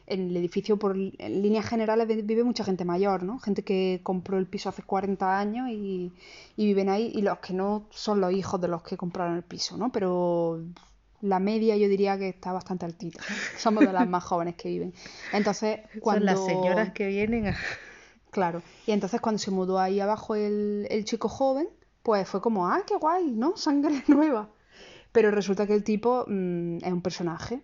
en 0.09 0.29
el 0.29 0.37
edificio, 0.37 0.77
por 0.77 0.97
en 0.97 1.41
líneas 1.41 1.65
generales, 1.67 2.07
vive 2.07 2.43
mucha 2.43 2.63
gente 2.63 2.83
mayor, 2.83 3.23
¿no? 3.23 3.39
Gente 3.39 3.63
que 3.63 4.01
compró 4.03 4.37
el 4.37 4.47
piso 4.47 4.69
hace 4.69 4.83
40 4.83 5.39
años 5.39 5.69
y, 5.69 6.11
viven 6.57 6.89
ahí, 6.89 7.11
y 7.13 7.21
los 7.21 7.39
que 7.39 7.53
no 7.53 7.87
son 7.91 8.19
los 8.19 8.33
hijos 8.33 8.59
de 8.59 8.67
los 8.67 8.81
que 8.83 8.97
compraron 8.97 9.37
el 9.37 9.43
piso, 9.43 9.77
¿no? 9.77 9.91
Pero 9.91 10.61
la 11.21 11.39
media 11.39 11.77
yo 11.77 11.87
diría 11.87 12.17
que 12.17 12.29
está 12.29 12.51
bastante 12.51 12.85
altita. 12.85 13.21
Somos 13.57 13.85
de 13.85 13.93
las 13.93 14.07
más 14.07 14.23
jóvenes 14.23 14.55
que 14.55 14.69
viven. 14.69 14.93
Entonces, 15.31 15.79
cuando... 16.01 16.25
Son 16.25 16.35
las 16.35 16.45
señoras 16.45 16.91
que 16.93 17.07
vienen 17.07 17.47
a... 17.47 17.57
Claro. 18.31 18.61
Y 18.85 18.91
entonces 18.91 19.19
cuando 19.21 19.39
se 19.39 19.49
mudó 19.49 19.79
ahí 19.79 19.99
abajo 19.99 20.35
el, 20.35 20.85
el 20.91 21.03
chico 21.03 21.29
joven, 21.29 21.67
pues 22.03 22.27
fue 22.27 22.41
como, 22.41 22.67
ah, 22.67 22.83
qué 22.85 22.95
guay, 22.95 23.31
¿no? 23.31 23.57
Sangre 23.57 24.03
nueva. 24.07 24.49
Pero 25.11 25.31
resulta 25.31 25.65
que 25.65 25.73
el 25.73 25.83
tipo 25.83 26.25
mm, 26.27 26.77
es 26.77 26.91
un 26.91 27.01
personaje 27.01 27.63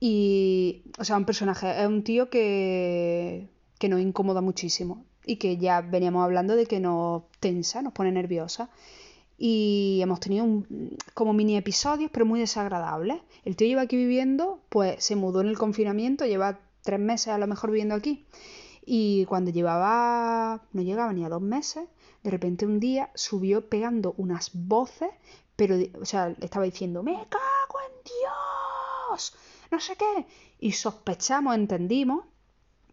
y, 0.00 0.84
o 0.98 1.04
sea, 1.04 1.16
un 1.16 1.24
personaje, 1.24 1.80
es 1.80 1.86
un 1.86 2.04
tío 2.04 2.30
que, 2.30 3.48
que 3.78 3.88
nos 3.88 4.00
incomoda 4.00 4.40
muchísimo 4.40 5.04
y 5.24 5.36
que 5.36 5.56
ya 5.56 5.80
veníamos 5.80 6.24
hablando 6.24 6.56
de 6.56 6.66
que 6.66 6.80
nos 6.80 7.24
tensa, 7.40 7.82
nos 7.82 7.92
pone 7.92 8.12
nerviosa. 8.12 8.70
Y 9.36 10.00
hemos 10.02 10.20
tenido 10.20 10.64
como 11.14 11.32
mini 11.32 11.56
episodios, 11.56 12.10
pero 12.12 12.26
muy 12.26 12.40
desagradables. 12.40 13.20
El 13.44 13.54
tío 13.54 13.68
lleva 13.68 13.82
aquí 13.82 13.96
viviendo, 13.96 14.60
pues 14.68 15.04
se 15.04 15.16
mudó 15.16 15.40
en 15.42 15.48
el 15.48 15.58
confinamiento, 15.58 16.26
lleva 16.26 16.60
tres 16.82 16.98
meses 16.98 17.28
a 17.28 17.38
lo 17.38 17.46
mejor 17.46 17.70
viviendo 17.70 17.94
aquí. 17.94 18.26
Y 18.84 19.26
cuando 19.26 19.50
llevaba, 19.50 20.62
no 20.72 20.82
llegaba 20.82 21.12
ni 21.12 21.24
a 21.24 21.28
dos 21.28 21.42
meses, 21.42 21.84
de 22.22 22.30
repente 22.30 22.66
un 22.66 22.80
día 22.80 23.10
subió 23.14 23.68
pegando 23.68 24.14
unas 24.16 24.50
voces, 24.54 25.10
pero, 25.56 25.76
o 26.00 26.04
sea, 26.04 26.34
estaba 26.40 26.64
diciendo, 26.64 27.02
me 27.02 27.12
cago 27.12 27.80
en 27.86 28.04
Dios 28.04 29.34
no 29.70 29.80
sé 29.80 29.96
qué. 29.96 30.26
Y 30.58 30.72
sospechamos, 30.72 31.54
entendimos, 31.54 32.24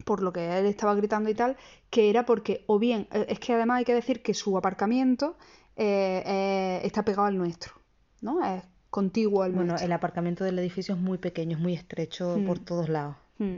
por 0.04 0.22
lo 0.22 0.34
que 0.34 0.58
él 0.58 0.66
estaba 0.66 0.96
gritando 0.96 1.30
y 1.30 1.34
tal, 1.34 1.56
que 1.90 2.10
era 2.10 2.26
porque, 2.26 2.64
o 2.68 2.80
bien, 2.80 3.08
eh, 3.12 3.26
es 3.30 3.40
que 3.40 3.54
además 3.54 3.80
hay 3.80 3.86
que 3.86 3.94
decir 3.94 4.22
que 4.22 4.34
su 4.34 4.58
aparcamiento 4.58 5.38
eh, 5.76 6.24
eh, 6.26 6.82
está 6.84 7.04
pegado 7.04 7.28
al 7.28 7.38
nuestro, 7.38 7.74
¿no? 8.22 8.44
Es 8.44 8.64
contiguo 8.90 9.44
al 9.44 9.52
bueno, 9.52 9.76
el 9.76 9.92
aparcamiento 9.92 10.46
del 10.46 10.58
edificio 10.60 10.96
es 10.96 11.02
muy 11.02 11.18
pequeño, 11.18 11.58
es 11.58 11.62
muy 11.62 11.74
estrecho 11.74 12.38
por 12.46 12.62
hmm. 12.62 12.66
todos 12.66 12.90
lados. 12.90 13.16
Hmm. 13.40 13.58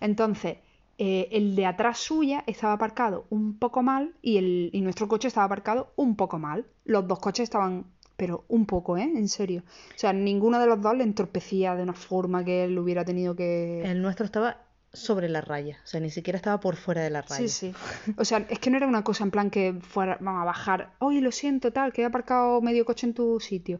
Entonces, 0.00 0.58
el 0.96 1.54
de 1.54 1.66
atrás 1.66 1.98
suya 1.98 2.42
estaba 2.46 2.72
aparcado 2.72 3.26
un 3.30 3.58
poco 3.58 3.82
mal 3.82 4.14
y, 4.22 4.38
el, 4.38 4.70
y 4.72 4.80
nuestro 4.80 5.06
coche 5.06 5.28
estaba 5.28 5.44
aparcado 5.44 5.92
un 5.96 6.16
poco 6.16 6.38
mal. 6.38 6.66
Los 6.84 7.06
dos 7.06 7.20
coches 7.20 7.44
estaban 7.44 7.84
pero 8.18 8.44
un 8.48 8.66
poco, 8.66 8.98
¿eh? 8.98 9.04
En 9.04 9.28
serio. 9.28 9.62
O 9.94 9.98
sea, 9.98 10.12
ninguno 10.12 10.58
de 10.58 10.66
los 10.66 10.82
dos 10.82 10.96
le 10.96 11.04
entorpecía 11.04 11.76
de 11.76 11.84
una 11.84 11.92
forma 11.92 12.44
que 12.44 12.64
él 12.64 12.76
hubiera 12.76 13.04
tenido 13.04 13.36
que... 13.36 13.82
El 13.84 14.02
nuestro 14.02 14.26
estaba 14.26 14.60
sobre 14.92 15.28
la 15.28 15.40
raya, 15.40 15.78
o 15.84 15.86
sea, 15.86 16.00
ni 16.00 16.10
siquiera 16.10 16.36
estaba 16.36 16.58
por 16.58 16.74
fuera 16.74 17.00
de 17.00 17.10
la 17.10 17.22
raya. 17.22 17.36
Sí, 17.36 17.48
sí. 17.48 17.72
O 18.16 18.24
sea, 18.24 18.44
es 18.50 18.58
que 18.58 18.70
no 18.70 18.76
era 18.76 18.88
una 18.88 19.04
cosa 19.04 19.22
en 19.22 19.30
plan 19.30 19.50
que 19.50 19.78
fuera, 19.82 20.18
vamos 20.20 20.42
a 20.42 20.46
bajar, 20.46 20.94
oye, 20.98 21.20
lo 21.20 21.30
siento, 21.30 21.72
tal, 21.72 21.92
que 21.92 22.02
he 22.02 22.04
aparcado 22.06 22.60
medio 22.60 22.84
coche 22.84 23.06
en 23.06 23.14
tu 23.14 23.38
sitio. 23.38 23.78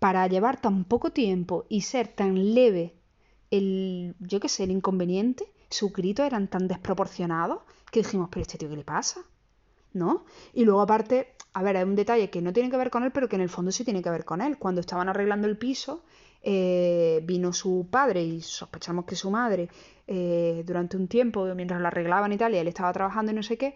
Para 0.00 0.26
llevar 0.26 0.60
tan 0.60 0.82
poco 0.82 1.12
tiempo 1.12 1.64
y 1.68 1.82
ser 1.82 2.08
tan 2.08 2.54
leve 2.54 2.96
el, 3.52 4.16
yo 4.18 4.40
qué 4.40 4.48
sé, 4.48 4.64
el 4.64 4.72
inconveniente, 4.72 5.46
sus 5.70 5.92
gritos 5.92 6.26
eran 6.26 6.48
tan 6.48 6.66
desproporcionados 6.66 7.60
que 7.92 8.00
dijimos, 8.02 8.30
pero 8.32 8.42
este 8.42 8.58
tío, 8.58 8.68
¿qué 8.68 8.76
le 8.76 8.84
pasa? 8.84 9.20
¿No? 9.92 10.24
Y 10.54 10.64
luego 10.64 10.80
aparte, 10.80 11.36
a 11.54 11.62
ver, 11.62 11.76
hay 11.76 11.84
un 11.84 11.94
detalle 11.94 12.30
que 12.30 12.40
no 12.40 12.52
tiene 12.52 12.70
que 12.70 12.76
ver 12.76 12.90
con 12.90 13.04
él, 13.04 13.12
pero 13.12 13.28
que 13.28 13.36
en 13.36 13.42
el 13.42 13.48
fondo 13.48 13.70
sí 13.70 13.84
tiene 13.84 14.02
que 14.02 14.10
ver 14.10 14.24
con 14.24 14.40
él. 14.40 14.58
Cuando 14.58 14.80
estaban 14.80 15.08
arreglando 15.08 15.46
el 15.46 15.58
piso, 15.58 16.02
eh, 16.42 17.20
vino 17.24 17.52
su 17.52 17.86
padre 17.90 18.22
y 18.22 18.40
sospechamos 18.40 19.04
que 19.04 19.14
su 19.14 19.30
madre 19.30 19.68
eh, 20.06 20.62
durante 20.66 20.96
un 20.96 21.08
tiempo, 21.08 21.44
mientras 21.54 21.80
lo 21.80 21.86
arreglaban 21.86 22.32
y 22.32 22.38
tal, 22.38 22.54
y 22.54 22.58
él 22.58 22.68
estaba 22.68 22.92
trabajando 22.92 23.32
y 23.32 23.34
no 23.34 23.42
sé 23.42 23.56
qué, 23.56 23.74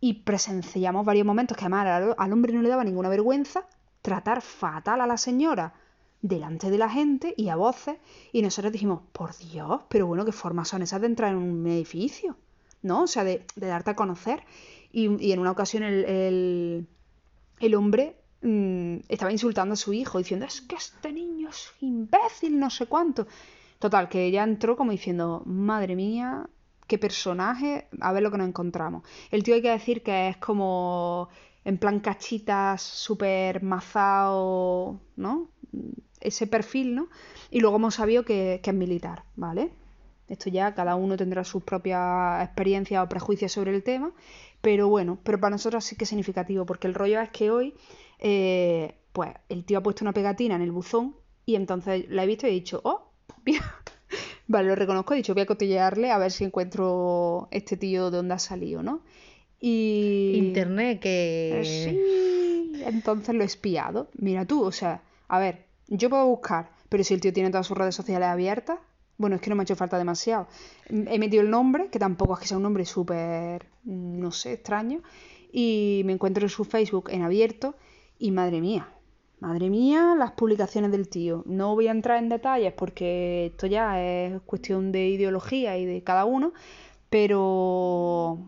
y 0.00 0.22
presenciamos 0.22 1.04
varios 1.04 1.26
momentos 1.26 1.56
que 1.56 1.64
además 1.64 2.14
al, 2.16 2.32
hombre 2.32 2.52
no 2.52 2.62
le 2.62 2.68
daba 2.68 2.84
ninguna 2.84 3.08
vergüenza 3.08 3.66
tratar 4.02 4.42
fatal 4.42 5.00
a 5.00 5.06
la 5.06 5.16
señora 5.16 5.74
delante 6.22 6.70
de 6.70 6.78
la 6.78 6.88
gente 6.88 7.34
y 7.36 7.48
a 7.48 7.56
voces. 7.56 7.96
Y 8.32 8.42
nosotros 8.42 8.72
dijimos, 8.72 9.00
por 9.12 9.36
Dios, 9.36 9.82
pero 9.88 10.06
bueno, 10.06 10.24
¿qué 10.24 10.32
formas 10.32 10.68
son 10.68 10.82
esas 10.82 11.00
de 11.00 11.08
entrar 11.08 11.32
en 11.32 11.38
un 11.38 11.66
edificio? 11.66 12.36
¿No? 12.82 13.02
O 13.02 13.06
sea, 13.08 13.24
de, 13.24 13.44
darte 13.56 13.90
a 13.90 13.96
conocer. 13.96 14.44
Y, 14.92 15.32
en 15.32 15.40
una 15.40 15.50
ocasión 15.50 15.82
el, 15.82 16.04
el, 16.04 16.86
hombre 17.74 18.16
mm, 18.42 18.98
estaba 19.08 19.32
insultando 19.32 19.74
a 19.74 19.76
su 19.76 19.92
hijo, 19.92 20.18
diciendo, 20.18 20.46
es 20.46 20.60
que 20.60 20.76
este 20.76 21.12
niño 21.12 21.48
es 21.48 21.72
imbécil, 21.80 22.58
no 22.58 22.70
sé 22.70 22.86
cuánto. 22.86 23.26
Total, 23.78 24.08
que 24.08 24.24
ella 24.24 24.42
entró 24.42 24.76
como 24.76 24.90
diciendo, 24.90 25.42
madre 25.46 25.94
mía, 25.94 26.48
qué 26.86 26.98
personaje, 26.98 27.86
a 28.00 28.12
ver 28.12 28.22
lo 28.22 28.30
que 28.30 28.38
nos 28.38 28.48
encontramos. 28.48 29.04
El 29.30 29.42
tío 29.42 29.54
hay 29.54 29.62
que 29.62 29.70
decir 29.70 30.02
que 30.02 30.30
es 30.30 30.36
como 30.38 31.28
en 31.64 31.76
plan 31.76 32.00
cachitas, 32.00 32.82
súper 32.82 33.62
mazao, 33.62 34.98
¿no? 35.16 35.48
Ese 36.18 36.46
perfil, 36.46 36.94
¿no? 36.94 37.08
Y 37.50 37.60
luego 37.60 37.76
hemos 37.76 37.96
sabido 37.96 38.24
que, 38.24 38.60
es 38.64 38.74
militar, 38.74 39.24
¿vale? 39.36 39.70
Esto 40.28 40.48
ya 40.50 40.74
cada 40.74 40.96
uno 40.96 41.16
tendrá 41.16 41.44
sus 41.44 41.62
propias 41.62 42.42
experiencias 42.42 43.04
o 43.04 43.08
prejuicios 43.08 43.52
sobre 43.52 43.74
el 43.74 43.82
tema, 43.82 44.12
pero 44.60 44.88
bueno, 44.88 45.18
pero 45.22 45.38
para 45.40 45.52
nosotros 45.52 45.84
sí 45.84 45.96
que 45.96 46.04
es 46.04 46.08
significativo, 46.08 46.66
porque 46.66 46.86
el 46.86 46.94
rollo 46.94 47.20
es 47.20 47.30
que 47.30 47.50
hoy, 47.50 47.74
eh, 48.18 48.94
pues 49.12 49.30
el 49.48 49.64
tío 49.64 49.78
ha 49.78 49.82
puesto 49.82 50.04
una 50.04 50.12
pegatina 50.12 50.56
en 50.56 50.62
el 50.62 50.72
buzón 50.72 51.16
y 51.46 51.54
entonces 51.54 52.06
la 52.08 52.24
he 52.24 52.26
visto 52.26 52.46
y 52.46 52.50
he 52.50 52.52
dicho, 52.54 52.80
oh, 52.84 53.10
vale, 54.48 54.68
lo 54.68 54.74
reconozco, 54.74 55.14
he 55.14 55.18
dicho, 55.18 55.34
voy 55.34 55.42
a 55.42 55.46
cotillearle 55.46 56.10
a 56.10 56.18
ver 56.18 56.32
si 56.32 56.44
encuentro 56.44 57.48
este 57.50 57.76
tío 57.76 58.10
de 58.10 58.16
dónde 58.16 58.34
ha 58.34 58.38
salido, 58.38 58.82
¿no? 58.82 59.02
Y... 59.60 60.34
Internet 60.36 61.00
que... 61.00 61.60
Eh, 61.60 61.64
sí, 61.64 62.82
entonces 62.84 63.34
lo 63.34 63.42
he 63.42 63.46
espiado. 63.46 64.08
Mira 64.18 64.44
tú, 64.44 64.62
o 64.62 64.72
sea, 64.72 65.02
a 65.28 65.38
ver, 65.38 65.64
yo 65.88 66.10
puedo 66.10 66.26
buscar, 66.26 66.70
pero 66.88 67.04
si 67.04 67.14
el 67.14 67.20
tío 67.20 67.32
tiene 67.32 67.50
todas 67.50 67.66
sus 67.66 67.76
redes 67.76 67.94
sociales 67.94 68.28
abiertas, 68.28 68.78
bueno, 69.18 69.36
es 69.36 69.42
que 69.42 69.50
no 69.50 69.56
me 69.56 69.62
ha 69.62 69.64
hecho 69.64 69.76
falta 69.76 69.98
demasiado. 69.98 70.46
He 70.88 71.18
metido 71.18 71.42
el 71.42 71.50
nombre, 71.50 71.88
que 71.90 71.98
tampoco 71.98 72.34
es 72.34 72.40
que 72.40 72.46
sea 72.46 72.56
un 72.56 72.62
nombre 72.62 72.84
súper, 72.84 73.66
no 73.84 74.30
sé, 74.30 74.54
extraño, 74.54 75.02
y 75.52 76.02
me 76.06 76.12
encuentro 76.12 76.44
en 76.44 76.48
su 76.48 76.64
Facebook 76.64 77.10
en 77.10 77.22
abierto, 77.22 77.74
y 78.18 78.30
madre 78.30 78.60
mía, 78.60 78.88
madre 79.40 79.70
mía, 79.70 80.14
las 80.16 80.32
publicaciones 80.32 80.92
del 80.92 81.08
tío. 81.08 81.42
No 81.46 81.74
voy 81.74 81.88
a 81.88 81.90
entrar 81.90 82.18
en 82.22 82.28
detalles 82.28 82.72
porque 82.72 83.46
esto 83.46 83.66
ya 83.66 84.00
es 84.00 84.40
cuestión 84.42 84.92
de 84.92 85.08
ideología 85.08 85.76
y 85.78 85.84
de 85.84 86.02
cada 86.02 86.24
uno, 86.24 86.52
pero 87.10 88.38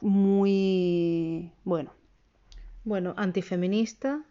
muy 0.00 1.52
bueno. 1.64 1.92
Bueno, 2.84 3.12
antifeminista, 3.18 4.22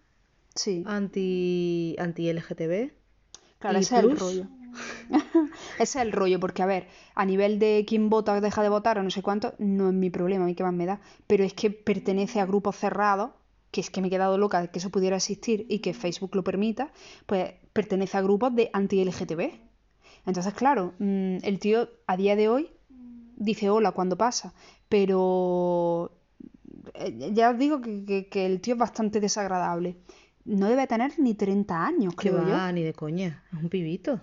sí. 0.56 0.84
anti, 0.88 1.96
anti 2.00 2.34
LGTB. 2.34 2.92
Claro, 3.60 3.80
ese 3.80 3.98
es 3.98 4.04
el 4.04 4.18
rollo. 4.18 4.48
ese 5.80 6.00
es 6.00 6.06
el 6.06 6.12
rollo, 6.12 6.40
porque 6.40 6.64
a 6.64 6.66
ver, 6.66 6.88
a 7.16 7.26
nivel 7.26 7.60
de 7.60 7.86
quién 7.88 8.10
vota 8.10 8.34
o 8.34 8.42
deja 8.42 8.64
de 8.64 8.70
votar 8.70 9.00
o 9.00 9.04
no 9.04 9.10
sé 9.10 9.22
cuánto, 9.22 9.54
no 9.58 9.90
es 9.90 9.94
mi 9.94 10.10
problema, 10.10 10.46
a 10.46 10.48
mí 10.48 10.56
qué 10.56 10.64
más 10.64 10.74
me 10.74 10.86
da. 10.86 11.00
Pero 11.28 11.44
es 11.44 11.54
que 11.54 11.70
pertenece 11.72 12.40
a 12.40 12.46
grupos 12.46 12.76
cerrados, 12.76 13.32
que 13.72 13.82
es 13.82 13.90
que 13.90 14.02
me 14.02 14.08
he 14.08 14.10
quedado 14.10 14.38
loca 14.38 14.62
de 14.62 14.70
que 14.70 14.80
eso 14.80 14.90
pudiera 14.90 15.18
existir 15.18 15.66
y 15.70 15.80
que 15.80 15.94
Facebook 15.94 16.36
lo 16.36 16.44
permita, 16.44 16.92
pues 17.26 17.54
pertenece 17.74 18.18
a 18.18 18.22
grupos 18.22 18.56
de 18.56 18.70
anti-LGTB. 18.74 19.52
Entonces, 20.26 20.54
claro, 20.54 20.94
mm, 21.00 21.38
el 21.44 21.60
tío 21.60 21.90
a 22.06 22.18
día 22.18 22.36
de 22.36 22.50
hoy 22.50 22.70
dice 23.38 23.70
hola 23.70 23.92
cuando 23.92 24.18
pasa, 24.18 24.54
pero 24.90 26.12
eh, 26.96 27.32
ya 27.34 27.52
os 27.52 27.58
digo 27.58 27.82
que, 27.82 28.28
el 28.34 28.62
tío 28.62 28.74
es 28.74 28.80
bastante 28.80 29.20
desagradable. 29.20 29.98
No 30.46 30.68
debe 30.68 30.88
tener 30.88 31.18
ni 31.20 31.34
30 31.34 31.86
años, 31.86 32.16
creo 32.16 32.38
va, 32.38 32.72
ni 32.72 32.84
de 32.84 32.94
coña, 32.94 33.44
es 33.52 33.60
un 33.62 33.70
pibito. 33.70 34.20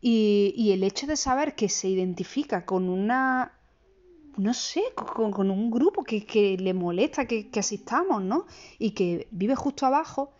Y, 0.00 0.54
y, 0.56 0.72
el 0.72 0.84
hecho 0.84 1.06
de 1.06 1.16
saber 1.16 1.54
que 1.54 1.68
se 1.68 1.88
identifica 1.88 2.64
con 2.64 2.88
una, 2.88 3.52
no 4.36 4.54
sé, 4.54 4.82
con, 4.94 5.50
un 5.50 5.70
grupo 5.70 6.04
que, 6.04 6.24
que 6.24 6.56
le 6.56 6.72
molesta 6.72 7.26
que, 7.26 7.50
que, 7.50 7.60
asistamos, 7.60 8.22
¿no? 8.22 8.46
Y 8.78 8.92
que 8.92 9.26
vive 9.32 9.56
justo 9.56 9.86
abajo, 9.86 10.32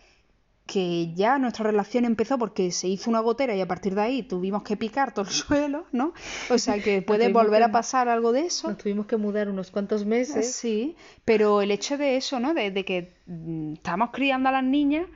que 0.68 1.14
ya 1.14 1.38
nuestra 1.38 1.64
relación 1.64 2.05
empezó 2.05 2.37
porque 2.37 2.71
se 2.73 2.88
hizo 2.88 3.09
una 3.09 3.21
gotera 3.21 3.57
y 3.57 3.61
a 3.62 3.66
partir 3.66 3.94
de 3.94 4.03
ahí 4.03 4.23
tuvimos 4.23 4.62
que 4.62 4.77
picar 4.77 5.14
todo 5.14 5.25
el 5.25 5.31
suelo, 5.33 5.87
¿no? 5.92 6.12
O 6.51 6.59
sea 6.59 6.81
que 6.81 7.01
puede 7.01 7.33
volver 7.33 7.62
a 7.62 7.73
pasar 7.73 8.09
algo 8.11 8.33
de 8.33 8.42
eso. 8.42 8.68
Nos 8.68 8.77
tuvimos 8.77 9.07
que 9.07 9.16
mudar 9.16 9.49
unos 9.49 9.71
cuantos 9.71 10.05
meses. 10.05 10.53
Sí, 10.53 10.94
pero 11.25 11.62
el 11.62 11.71
hecho 11.71 11.97
de 11.97 12.18
eso, 12.18 12.38
¿no? 12.38 12.53
De, 12.53 12.85
que 12.85 13.14
mm, 13.27 13.73
estamos 13.73 14.11
criando 14.12 14.51
a 14.51 14.53
las 14.53 14.62
niñas 14.62 15.07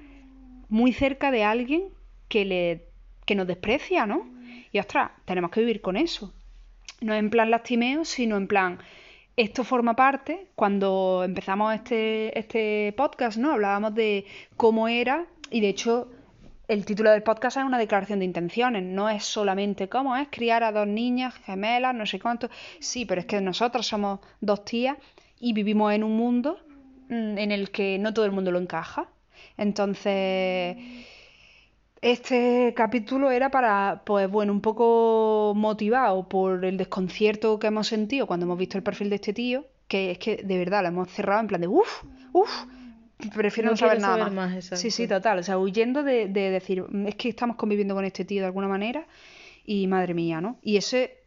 muy 0.71 0.95
cerca 0.95 1.31
de 1.31 1.45
alguien 1.45 1.91
que, 2.29 2.47
le, 2.47 2.92
que 3.25 3.35
nos 3.35 3.47
desprecia, 3.47 4.07
¿no? 4.07 4.27
Y 4.73 4.79
ostras, 4.79 5.11
tenemos 5.25 5.51
que 5.51 5.61
vivir 5.61 5.81
con 5.81 5.97
eso. 5.97 6.33
No 7.01 7.15
en 7.15 7.31
plan 7.31 7.51
lastimeo, 7.51 8.05
sino 8.05 8.37
en 8.37 8.47
plan, 8.47 8.79
esto 9.37 9.65
forma 9.65 9.97
parte, 9.97 10.49
cuando 10.55 11.23
empezamos 11.25 11.75
este, 11.75 12.39
este 12.39 12.93
podcast, 12.97 13.39
¿no? 13.39 13.53
Hablábamos 13.53 13.95
de 13.95 14.27
cómo 14.57 14.89
era 14.89 15.27
y 15.53 15.61
de 15.61 15.69
hecho, 15.69 16.09
el 16.67 16.87
título 16.87 17.11
del 17.11 17.23
podcast 17.23 17.59
es 17.59 17.65
una 17.65 17.79
declaración 17.79 18.21
de 18.21 18.25
intenciones, 18.25 18.83
no 18.83 19.11
es 19.11 19.23
solamente 19.23 19.91
cómo 19.91 20.17
es 20.17 20.29
criar 20.31 20.65
a 20.65 20.73
dos 20.73 20.87
niñas 20.87 21.35
gemelas, 21.45 21.95
no 21.95 22.07
sé 22.07 22.19
cuánto. 22.19 22.49
Sí, 22.81 23.05
pero 23.05 23.21
es 23.21 23.27
que 23.27 23.41
nosotros 23.43 23.87
somos 23.87 24.21
dos 24.41 24.65
tías 24.65 24.97
y 25.39 25.53
vivimos 25.53 25.93
en 25.93 26.05
un 26.05 26.17
mundo 26.17 26.59
mm, 27.11 27.37
en 27.37 27.53
el 27.53 27.71
que 27.71 27.99
no 27.99 28.15
todo 28.15 28.25
el 28.25 28.33
mundo 28.33 28.51
lo 28.51 28.59
encaja. 28.59 29.09
Entonces, 29.59 30.77
este 32.03 32.75
capítulo 32.77 33.31
era 33.31 33.51
para, 33.51 34.03
pues 34.05 34.29
bueno, 34.29 34.53
un 34.53 34.61
poco 34.61 35.53
motivado 35.55 36.29
por 36.29 36.65
el 36.65 36.77
desconcierto 36.77 37.61
que 37.61 37.69
hemos 37.69 37.87
sentido 37.87 38.27
cuando 38.27 38.45
hemos 38.45 38.59
visto 38.59 38.77
el 38.77 38.83
perfil 38.83 39.09
de 39.09 39.17
este 39.17 39.33
tío, 39.33 39.65
que 39.87 40.11
es 40.11 40.19
que 40.19 40.37
de 40.37 40.59
verdad 40.59 40.83
lo 40.83 40.89
hemos 40.89 41.11
cerrado 41.11 41.41
en 41.41 41.47
plan 41.47 41.61
de 41.61 41.69
uff, 41.69 42.03
uff, 42.33 42.65
prefiero 43.35 43.71
no, 43.71 43.77
saber 43.77 44.01
nada 44.01 44.29
más. 44.31 44.65
sí, 44.65 44.91
sí, 44.91 45.07
total. 45.07 45.39
O 45.39 45.43
sea, 45.45 45.59
huyendo 45.59 46.03
de, 46.03 46.29
decir, 46.29 46.85
es 47.07 47.15
que 47.15 47.29
estamos 47.29 47.57
conviviendo 47.57 47.95
con 47.95 48.05
este 48.05 48.25
tío 48.25 48.41
de 48.41 48.47
alguna 48.47 48.67
manera 48.67 49.07
y 49.65 49.87
madre 49.87 50.13
mía, 50.13 50.41
¿no? 50.41 50.59
Y 50.61 50.79
ese, 50.79 51.19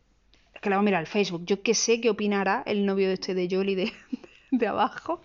que 0.62 0.70
le 0.70 0.76
vamos 0.76 0.84
a 0.84 0.90
mirar 0.90 1.02
el 1.02 1.08
Facebook. 1.08 1.46
Yo 1.46 1.62
que 1.62 1.74
sé 1.74 2.02
qué 2.02 2.10
opinará 2.10 2.64
el 2.66 2.86
novio 2.86 3.08
de 3.08 3.14
este 3.14 3.34
de 3.34 3.48
Jolly 3.50 3.76
de, 3.76 3.94
de 4.52 4.68
abajo. 4.68 5.22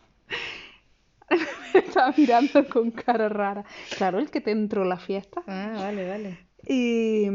Me 1.74 1.80
estaba 1.80 2.12
mirando 2.16 2.68
con 2.68 2.90
cara 2.90 3.28
rara. 3.28 3.64
Claro, 3.96 4.18
el 4.18 4.30
que 4.30 4.40
te 4.40 4.50
entró 4.50 4.84
la 4.84 4.98
fiesta. 4.98 5.42
Ah, 5.46 5.72
vale, 5.76 6.08
vale. 6.08 6.38
Y 6.66 7.26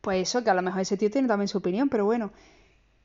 pues 0.00 0.28
eso, 0.28 0.44
que 0.44 0.50
a 0.50 0.54
lo 0.54 0.62
mejor 0.62 0.80
ese 0.80 0.96
tío 0.96 1.10
tiene 1.10 1.28
también 1.28 1.48
su 1.48 1.58
opinión, 1.58 1.88
pero 1.88 2.04
bueno, 2.04 2.32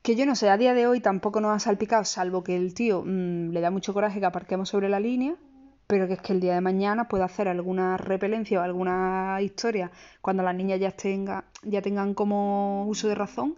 que 0.02 0.16
yo 0.16 0.26
no 0.26 0.36
sé, 0.36 0.50
a 0.50 0.56
día 0.56 0.74
de 0.74 0.86
hoy 0.86 1.00
tampoco 1.00 1.40
nos 1.40 1.56
ha 1.56 1.58
salpicado, 1.58 2.04
salvo 2.04 2.44
que 2.44 2.56
el 2.56 2.74
tío 2.74 3.02
mm, 3.04 3.50
le 3.50 3.60
da 3.60 3.70
mucho 3.70 3.94
coraje 3.94 4.20
que 4.20 4.26
aparquemos 4.26 4.68
sobre 4.68 4.88
la 4.88 5.00
línea, 5.00 5.36
pero 5.86 6.06
que 6.06 6.14
es 6.14 6.20
que 6.20 6.32
el 6.32 6.40
día 6.40 6.54
de 6.54 6.60
mañana 6.60 7.08
puede 7.08 7.24
hacer 7.24 7.48
alguna 7.48 7.96
repelencia 7.96 8.60
o 8.60 8.62
alguna 8.62 9.38
historia 9.40 9.90
cuando 10.20 10.42
las 10.42 10.54
niñas 10.54 10.80
ya, 10.80 10.90
tenga, 10.92 11.44
ya 11.62 11.82
tengan 11.82 12.14
como 12.14 12.86
uso 12.86 13.08
de 13.08 13.14
razón. 13.14 13.56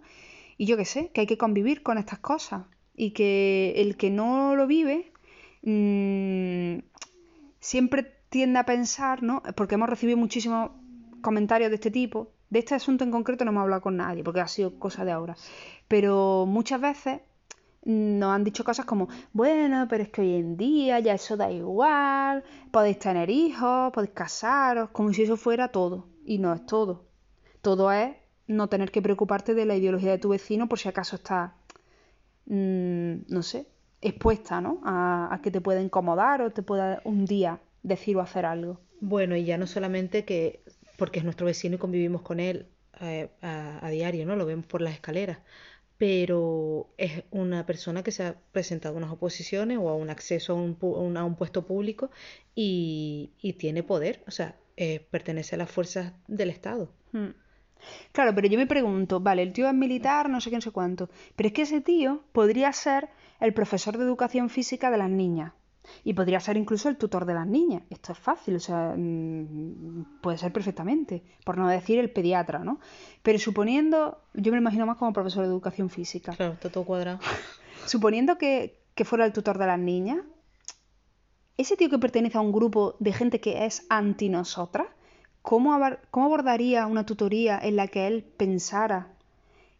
Y 0.57 0.65
yo 0.65 0.77
qué 0.77 0.85
sé, 0.85 1.09
que 1.13 1.21
hay 1.21 1.27
que 1.27 1.37
convivir 1.37 1.83
con 1.83 1.97
estas 1.97 2.19
cosas. 2.19 2.63
Y 2.95 3.11
que 3.11 3.73
el 3.77 3.95
que 3.95 4.09
no 4.09 4.55
lo 4.55 4.65
vive 4.65 5.11
mmm, 5.67 6.79
siempre 7.59 8.13
tiende 8.29 8.59
a 8.59 8.65
pensar, 8.65 9.23
¿no? 9.23 9.43
Porque 9.55 9.75
hemos 9.75 9.89
recibido 9.89 10.17
muchísimos 10.17 10.71
comentarios 11.21 11.69
de 11.69 11.75
este 11.75 11.91
tipo. 11.91 12.31
De 12.49 12.59
este 12.59 12.75
asunto 12.75 13.03
en 13.03 13.11
concreto 13.11 13.43
no 13.43 13.51
hemos 13.51 13.63
hablado 13.63 13.81
con 13.81 13.97
nadie, 13.97 14.23
porque 14.23 14.39
ha 14.39 14.47
sido 14.47 14.79
cosa 14.79 15.03
de 15.03 15.11
ahora 15.11 15.35
pero 15.87 16.45
muchas 16.45 16.81
veces 16.81 17.21
nos 17.85 18.35
han 18.35 18.43
dicho 18.43 18.63
cosas 18.63 18.85
como, 18.85 19.07
bueno, 19.31 19.87
pero 19.89 20.03
es 20.03 20.09
que 20.09 20.21
hoy 20.21 20.33
en 20.35 20.57
día 20.57 20.99
ya 20.99 21.13
eso 21.13 21.37
da 21.37 21.49
igual, 21.51 22.43
podéis 22.71 22.99
tener 22.99 23.29
hijos, 23.29 23.91
podéis 23.93 24.13
casaros, 24.13 24.89
como 24.89 25.13
si 25.13 25.23
eso 25.23 25.37
fuera 25.37 25.69
todo. 25.69 26.07
Y 26.25 26.39
no 26.39 26.53
es 26.53 26.65
todo. 26.65 27.05
Todo 27.61 27.91
es 27.91 28.15
no 28.47 28.67
tener 28.67 28.91
que 28.91 29.01
preocuparte 29.01 29.53
de 29.53 29.65
la 29.65 29.75
ideología 29.75 30.11
de 30.11 30.17
tu 30.17 30.29
vecino 30.29 30.67
por 30.67 30.79
si 30.79 30.89
acaso 30.89 31.15
está, 31.15 31.55
mm, 32.45 33.13
no 33.29 33.41
sé, 33.43 33.67
expuesta, 34.01 34.61
¿no? 34.61 34.81
A, 34.83 35.39
que 35.43 35.51
te 35.51 35.61
pueda 35.61 35.81
incomodar 35.81 36.41
o 36.41 36.51
te 36.51 36.63
pueda 36.63 37.01
un 37.03 37.25
día 37.25 37.59
decir 37.83 38.17
o 38.17 38.21
hacer 38.21 38.45
algo. 38.45 38.79
Bueno, 38.99 39.35
y 39.35 39.45
ya 39.45 39.57
no 39.57 39.67
solamente 39.67 40.25
que, 40.25 40.63
porque 40.97 41.19
es 41.19 41.25
nuestro 41.25 41.45
vecino 41.45 41.75
y 41.75 41.79
convivimos 41.79 42.21
con 42.21 42.39
él 42.39 42.67
eh, 43.01 43.29
a, 43.41 43.85
a 43.85 43.89
diario, 43.89 44.25
¿no? 44.25 44.35
Lo 44.35 44.45
vemos 44.45 44.65
por 44.65 44.81
las 44.81 44.93
escaleras 44.93 45.39
pero 45.97 46.89
es 46.97 47.23
una 47.31 47.65
persona 47.65 48.03
que 48.03 48.11
se 48.11 48.23
ha 48.23 48.35
presentado 48.51 48.95
a 48.95 48.97
unas 48.97 49.11
oposiciones 49.11 49.79
o 49.79 49.89
a 49.89 49.95
un 49.95 50.09
acceso 50.09 50.53
a 50.53 50.55
un, 50.55 51.17
a 51.17 51.23
un 51.23 51.35
puesto 51.35 51.65
público 51.65 52.11
y, 52.53 53.31
y, 53.41 53.53
tiene 53.53 53.83
poder, 53.83 54.23
o 54.27 54.31
sea, 54.31 54.55
eh, 54.75 55.05
pertenece 55.09 55.55
a 55.55 55.57
las 55.57 55.71
fuerzas 55.71 56.13
del 56.27 56.49
Estado. 56.51 56.91
Hmm. 57.11 57.29
Claro, 58.11 58.33
pero 58.33 58.47
yo 58.47 58.57
me 58.57 58.67
pregunto, 58.67 59.19
vale, 59.19 59.43
el 59.43 59.53
tío 59.53 59.67
es 59.67 59.73
militar, 59.73 60.29
no 60.29 60.41
sé 60.41 60.49
qué, 60.49 60.57
no 60.57 60.61
sé 60.61 60.71
cuánto, 60.71 61.09
pero 61.35 61.47
es 61.47 61.53
que 61.53 61.61
ese 61.63 61.81
tío 61.81 62.23
podría 62.31 62.71
ser 62.73 63.09
el 63.39 63.53
profesor 63.53 63.97
de 63.97 64.03
educación 64.03 64.49
física 64.49 64.91
de 64.91 64.97
las 64.97 65.09
niñas. 65.09 65.53
Y 66.03 66.13
podría 66.13 66.39
ser 66.39 66.57
incluso 66.57 66.89
el 66.89 66.97
tutor 66.97 67.25
de 67.25 67.33
las 67.33 67.47
niñas. 67.47 67.83
Esto 67.89 68.11
es 68.11 68.19
fácil, 68.19 68.57
o 68.57 68.59
sea, 68.59 68.93
mm, 68.97 70.19
puede 70.21 70.37
ser 70.37 70.51
perfectamente, 70.51 71.23
por 71.45 71.57
no 71.57 71.67
decir 71.69 71.97
el 71.99 72.11
pediatra, 72.11 72.59
¿no? 72.59 72.79
Pero 73.23 73.39
suponiendo, 73.39 74.21
yo 74.33 74.51
me 74.51 74.57
lo 74.57 74.61
imagino 74.61 74.85
más 74.85 74.97
como 74.97 75.13
profesor 75.13 75.43
de 75.43 75.49
educación 75.49 75.89
física. 75.89 76.33
Claro, 76.33 76.53
está 76.53 76.69
todo 76.69 76.83
cuadrado. 76.83 77.19
Suponiendo 77.85 78.37
que, 78.37 78.83
que 78.95 79.05
fuera 79.05 79.25
el 79.25 79.31
tutor 79.31 79.57
de 79.57 79.67
las 79.67 79.79
niñas, 79.79 80.19
ese 81.57 81.77
tío 81.77 81.89
que 81.89 81.99
pertenece 81.99 82.37
a 82.37 82.41
un 82.41 82.51
grupo 82.51 82.95
de 82.99 83.13
gente 83.13 83.39
que 83.39 83.65
es 83.65 83.85
anti 83.89 84.29
nosotras, 84.29 84.87
¿cómo, 85.41 85.79
cómo 86.11 86.25
abordaría 86.27 86.85
una 86.85 87.05
tutoría 87.05 87.57
en 87.57 87.77
la 87.77 87.87
que 87.87 88.07
él 88.07 88.23
pensara 88.23 89.13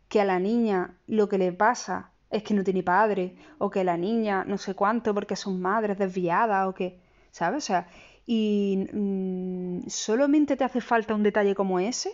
que 0.09 0.21
a 0.21 0.25
la 0.25 0.39
niña 0.39 0.97
lo 1.05 1.29
que 1.29 1.37
le 1.37 1.51
pasa 1.51 2.11
es 2.29 2.43
que 2.43 2.53
no 2.53 2.63
tiene 2.63 2.83
padre, 2.83 3.35
o 3.57 3.69
que 3.69 3.83
la 3.83 3.97
niña 3.97 4.43
no 4.45 4.57
sé 4.57 4.75
cuánto 4.75 5.13
porque 5.13 5.35
son 5.35 5.61
madres 5.61 5.97
desviadas, 5.97 6.67
o 6.67 6.73
que, 6.73 6.99
¿sabes? 7.31 7.63
O 7.63 7.67
sea, 7.67 7.87
y 8.25 8.87
mm, 8.93 9.87
solamente 9.87 10.57
te 10.57 10.63
hace 10.63 10.81
falta 10.81 11.15
un 11.15 11.23
detalle 11.23 11.55
como 11.55 11.79
ese. 11.79 12.11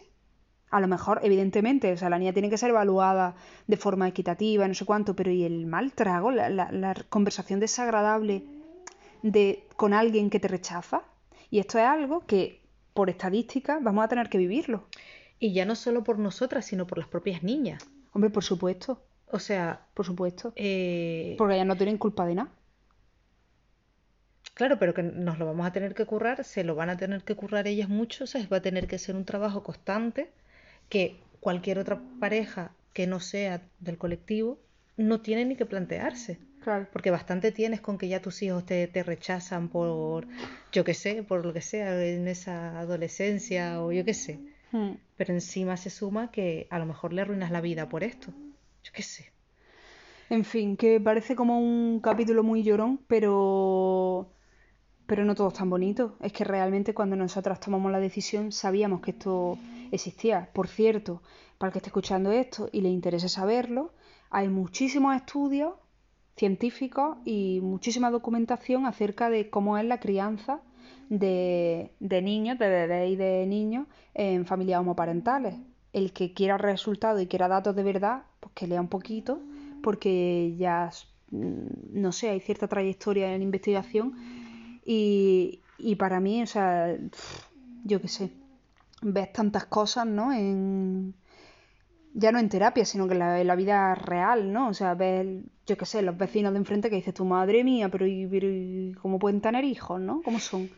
A 0.71 0.79
lo 0.81 0.87
mejor, 0.87 1.19
evidentemente, 1.23 1.91
o 1.93 1.97
sea, 1.97 2.09
la 2.09 2.17
niña 2.19 2.33
tiene 2.33 2.49
que 2.49 2.57
ser 2.57 2.71
evaluada 2.71 3.35
de 3.67 3.77
forma 3.77 4.07
equitativa, 4.07 4.67
no 4.67 4.73
sé 4.73 4.85
cuánto, 4.85 5.15
pero 5.15 5.31
¿y 5.31 5.43
el 5.43 5.65
mal 5.67 5.93
trago, 5.93 6.31
la, 6.31 6.49
la- 6.49 6.71
la 6.71 6.95
conversación 7.09 7.59
desagradable 7.59 8.43
de, 9.21 9.67
con 9.75 9.93
alguien 9.93 10.29
que 10.29 10.39
te 10.39 10.47
rechaza? 10.47 11.03
Y 11.49 11.59
esto 11.59 11.77
es 11.79 11.85
algo 11.85 12.25
que, 12.25 12.61
por 12.93 13.09
estadística, 13.09 13.79
vamos 13.81 14.03
a 14.03 14.07
tener 14.07 14.29
que 14.29 14.37
vivirlo. 14.37 14.85
Y 15.39 15.53
ya 15.53 15.65
no 15.65 15.75
solo 15.75 16.03
por 16.03 16.19
nosotras, 16.19 16.65
sino 16.65 16.87
por 16.87 16.97
las 16.97 17.07
propias 17.07 17.43
niñas. 17.43 17.87
Hombre, 18.13 18.29
por 18.29 18.43
supuesto, 18.43 19.03
O 19.33 19.39
sea, 19.39 19.87
por 19.93 20.05
supuesto. 20.05 20.53
eh, 20.55 21.35
Porque 21.37 21.55
ellas 21.55 21.67
no 21.67 21.75
tienen 21.77 21.97
culpa 21.97 22.25
de 22.25 22.35
nada. 22.35 22.51
claro, 24.53 24.77
pero 24.79 24.93
que 24.93 25.03
nos 25.03 25.39
lo 25.39 25.45
vamos 25.45 25.65
a 25.67 25.71
tener 25.73 25.93
que 25.95 26.05
currar, 26.05 26.43
se 26.43 26.63
lo 26.63 26.75
van 26.75 26.89
a 26.89 26.97
tener 26.97 27.23
que 27.23 27.35
currar 27.35 27.67
ellas 27.67 27.89
mucho, 27.89 28.23
o 28.25 28.27
sea, 28.27 28.47
va 28.47 28.57
a 28.57 28.61
tener 28.61 28.87
que 28.87 28.99
ser 28.99 29.15
un 29.15 29.25
trabajo 29.25 29.63
constante 29.63 30.31
que 30.89 31.19
cualquier 31.39 31.79
otra 31.79 32.01
pareja 32.19 32.71
que 32.93 33.07
no 33.07 33.19
sea 33.19 33.61
del 33.79 33.97
colectivo 33.97 34.59
no 34.97 35.21
tiene 35.21 35.45
ni 35.45 35.55
que 35.55 35.65
plantearse. 35.65 36.39
Claro. 36.59 36.87
Porque 36.93 37.11
bastante 37.11 37.51
tienes 37.51 37.81
con 37.81 37.97
que 37.97 38.07
ya 38.07 38.21
tus 38.21 38.41
hijos 38.43 38.65
te, 38.65 38.87
te 38.87 39.03
rechazan 39.03 39.69
por, 39.69 40.27
yo 40.71 40.83
qué 40.85 40.93
sé, 40.93 41.23
por 41.23 41.45
lo 41.45 41.51
que 41.53 41.61
sea, 41.61 42.01
en 42.05 42.27
esa 42.27 42.79
adolescencia 42.79 43.81
o 43.81 43.91
yo 43.91 44.05
qué 44.05 44.13
sé. 44.13 44.39
Hmm. 44.71 44.93
Pero 45.17 45.33
encima 45.33 45.77
se 45.77 45.89
suma 45.89 46.31
que 46.31 46.67
a 46.69 46.79
lo 46.79 46.85
mejor 46.85 47.13
le 47.13 47.21
arruinas 47.21 47.51
la 47.51 47.61
vida 47.61 47.89
por 47.89 48.03
esto. 48.03 48.33
Yo 48.83 48.91
qué 48.93 49.01
sé. 49.03 49.31
En 50.29 50.45
fin, 50.45 50.77
que 50.77 50.99
parece 50.99 51.35
como 51.35 51.59
un 51.59 51.99
capítulo 51.99 52.43
muy 52.43 52.63
llorón, 52.63 52.99
pero 53.07 54.33
pero 55.05 55.25
no 55.25 55.35
todo 55.35 55.49
es 55.49 55.53
tan 55.53 55.69
bonito. 55.69 56.17
Es 56.21 56.33
que 56.33 56.43
realmente 56.43 56.93
cuando 56.93 57.15
nosotras 57.15 57.59
tomamos 57.59 57.91
la 57.91 57.99
decisión 57.99 58.51
sabíamos 58.51 59.01
que 59.01 59.11
esto 59.11 59.57
existía. 59.91 60.49
Por 60.53 60.67
cierto, 60.67 61.21
para 61.57 61.69
el 61.69 61.73
que 61.73 61.79
esté 61.79 61.89
escuchando 61.89 62.31
esto 62.31 62.69
y 62.71 62.81
le 62.81 62.89
interese 62.89 63.29
saberlo, 63.29 63.93
hay 64.29 64.49
muchísimos 64.49 65.15
estudios 65.15 65.73
científicos 66.35 67.17
y 67.25 67.59
muchísima 67.61 68.09
documentación 68.11 68.85
acerca 68.85 69.29
de 69.29 69.49
cómo 69.49 69.77
es 69.77 69.85
la 69.85 69.99
crianza 69.99 70.61
de, 71.09 71.93
de 71.99 72.21
niños, 72.21 72.57
de 72.57 72.69
bebés 72.69 73.11
y 73.11 73.15
de 73.15 73.45
niños 73.45 73.87
en 74.13 74.45
familias 74.45 74.79
homoparentales. 74.79 75.55
El 75.93 76.11
que 76.11 76.33
quiera 76.33 76.57
resultados 76.57 77.21
y 77.21 77.27
quiera 77.27 77.47
datos 77.47 77.75
de 77.75 77.83
verdad, 77.83 78.23
pues 78.39 78.53
que 78.53 78.67
lea 78.67 78.81
un 78.81 78.89
poquito, 78.89 79.39
porque 79.81 80.55
ya, 80.57 80.89
mm, 81.31 82.01
no 82.01 82.11
sé, 82.11 82.29
hay 82.29 82.39
cierta 82.39 82.67
trayectoria 82.67 83.33
en 83.33 83.41
investigación 83.41 84.13
y, 84.85 85.61
y 85.77 85.95
para 85.95 86.19
mí, 86.19 86.41
o 86.41 86.47
sea, 86.47 86.97
yo 87.83 88.01
qué 88.01 88.07
sé, 88.07 88.31
ves 89.01 89.31
tantas 89.33 89.65
cosas, 89.65 90.05
¿no? 90.05 90.33
En, 90.33 91.13
ya 92.13 92.31
no 92.31 92.39
en 92.39 92.49
terapia, 92.49 92.85
sino 92.85 93.07
que 93.07 93.13
en 93.15 93.47
la, 93.47 93.55
vida 93.55 93.95
real, 93.95 94.51
¿no? 94.53 94.69
O 94.69 94.73
sea, 94.73 94.93
ves, 94.93 95.43
yo 95.65 95.77
qué 95.77 95.85
sé, 95.85 96.01
los 96.01 96.17
vecinos 96.17 96.53
de 96.53 96.59
enfrente 96.59 96.89
que 96.89 96.95
dices, 96.95 97.13
tu 97.13 97.25
madre 97.25 97.63
mía, 97.63 97.89
pero, 97.89 98.05
¿y, 98.05 98.27
pero 98.27 98.47
¿y 98.49 98.95
cómo 99.01 99.19
pueden 99.19 99.41
tener 99.41 99.63
hijos, 99.63 99.99
¿no? 99.99 100.21
¿Cómo 100.23 100.39
son? 100.39 100.69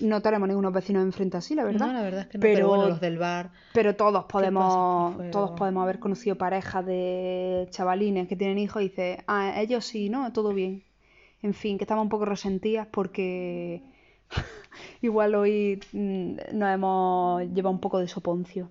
No 0.00 0.20
tenemos 0.22 0.48
ningunos 0.48 0.72
vecinos 0.72 1.02
enfrente 1.02 1.36
así, 1.36 1.54
la 1.54 1.64
verdad. 1.64 1.86
No, 1.86 1.92
la 1.92 2.02
verdad 2.02 2.20
es 2.22 2.26
que 2.28 2.38
no. 2.38 2.42
Pero, 2.42 2.54
Pero 2.54 2.68
bueno, 2.68 2.88
los 2.88 3.00
del 3.00 3.18
bar. 3.18 3.50
pero 3.72 3.96
todos 3.96 4.24
podemos, 4.24 5.30
todos 5.30 5.52
podemos 5.52 5.82
haber 5.82 5.98
conocido 5.98 6.36
parejas 6.36 6.84
de 6.86 7.66
chavalines 7.70 8.28
que 8.28 8.36
tienen 8.36 8.58
hijos 8.58 8.82
y 8.82 8.88
dices, 8.88 9.18
ah, 9.26 9.60
ellos 9.60 9.84
sí, 9.84 10.08
¿no? 10.08 10.32
Todo 10.32 10.52
bien. 10.52 10.84
En 11.42 11.54
fin, 11.54 11.78
que 11.78 11.84
estamos 11.84 12.02
un 12.02 12.08
poco 12.08 12.24
resentidas 12.24 12.86
porque 12.90 13.82
igual 15.02 15.34
hoy 15.34 15.80
mm, 15.92 16.36
nos 16.52 16.74
hemos 16.74 17.42
llevado 17.52 17.70
un 17.70 17.80
poco 17.80 17.98
de 17.98 18.08
soponcio. 18.08 18.70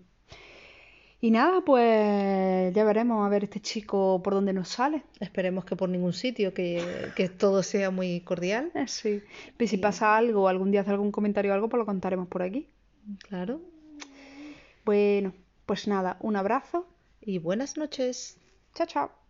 Y 1.19 1.31
nada, 1.31 1.61
pues 1.61 2.73
ya 2.73 2.83
veremos 2.83 3.25
a 3.25 3.29
ver 3.29 3.43
este 3.45 3.59
chico 3.59 4.21
por 4.23 4.33
dónde 4.33 4.53
nos 4.53 4.69
sale. 4.69 5.03
Esperemos 5.19 5.65
que 5.65 5.75
por 5.75 5.89
ningún 5.89 6.13
sitio, 6.13 6.53
que, 6.53 7.11
que 7.15 7.27
todo 7.29 7.63
sea 7.63 7.89
muy 7.89 8.21
cordial. 8.21 8.71
Eh, 8.75 8.85
Sí. 8.87 9.23
Y 9.57 9.67
si 9.67 9.77
pasa 9.77 10.15
algo, 10.15 10.47
algún 10.47 10.71
día 10.71 10.81
hace 10.81 10.91
algún 10.91 11.11
comentario 11.11 11.51
o 11.51 11.55
algo, 11.55 11.69
pues 11.69 11.79
lo 11.79 11.85
contaremos 11.85 12.27
por 12.27 12.43
aquí. 12.43 12.67
Claro. 13.27 13.61
Bueno, 14.85 15.33
pues 15.65 15.87
nada, 15.87 16.17
un 16.21 16.35
abrazo. 16.35 16.87
Y 17.21 17.39
buenas 17.39 17.77
noches. 17.77 18.37
Chao, 18.75 18.87
chao. 18.87 19.26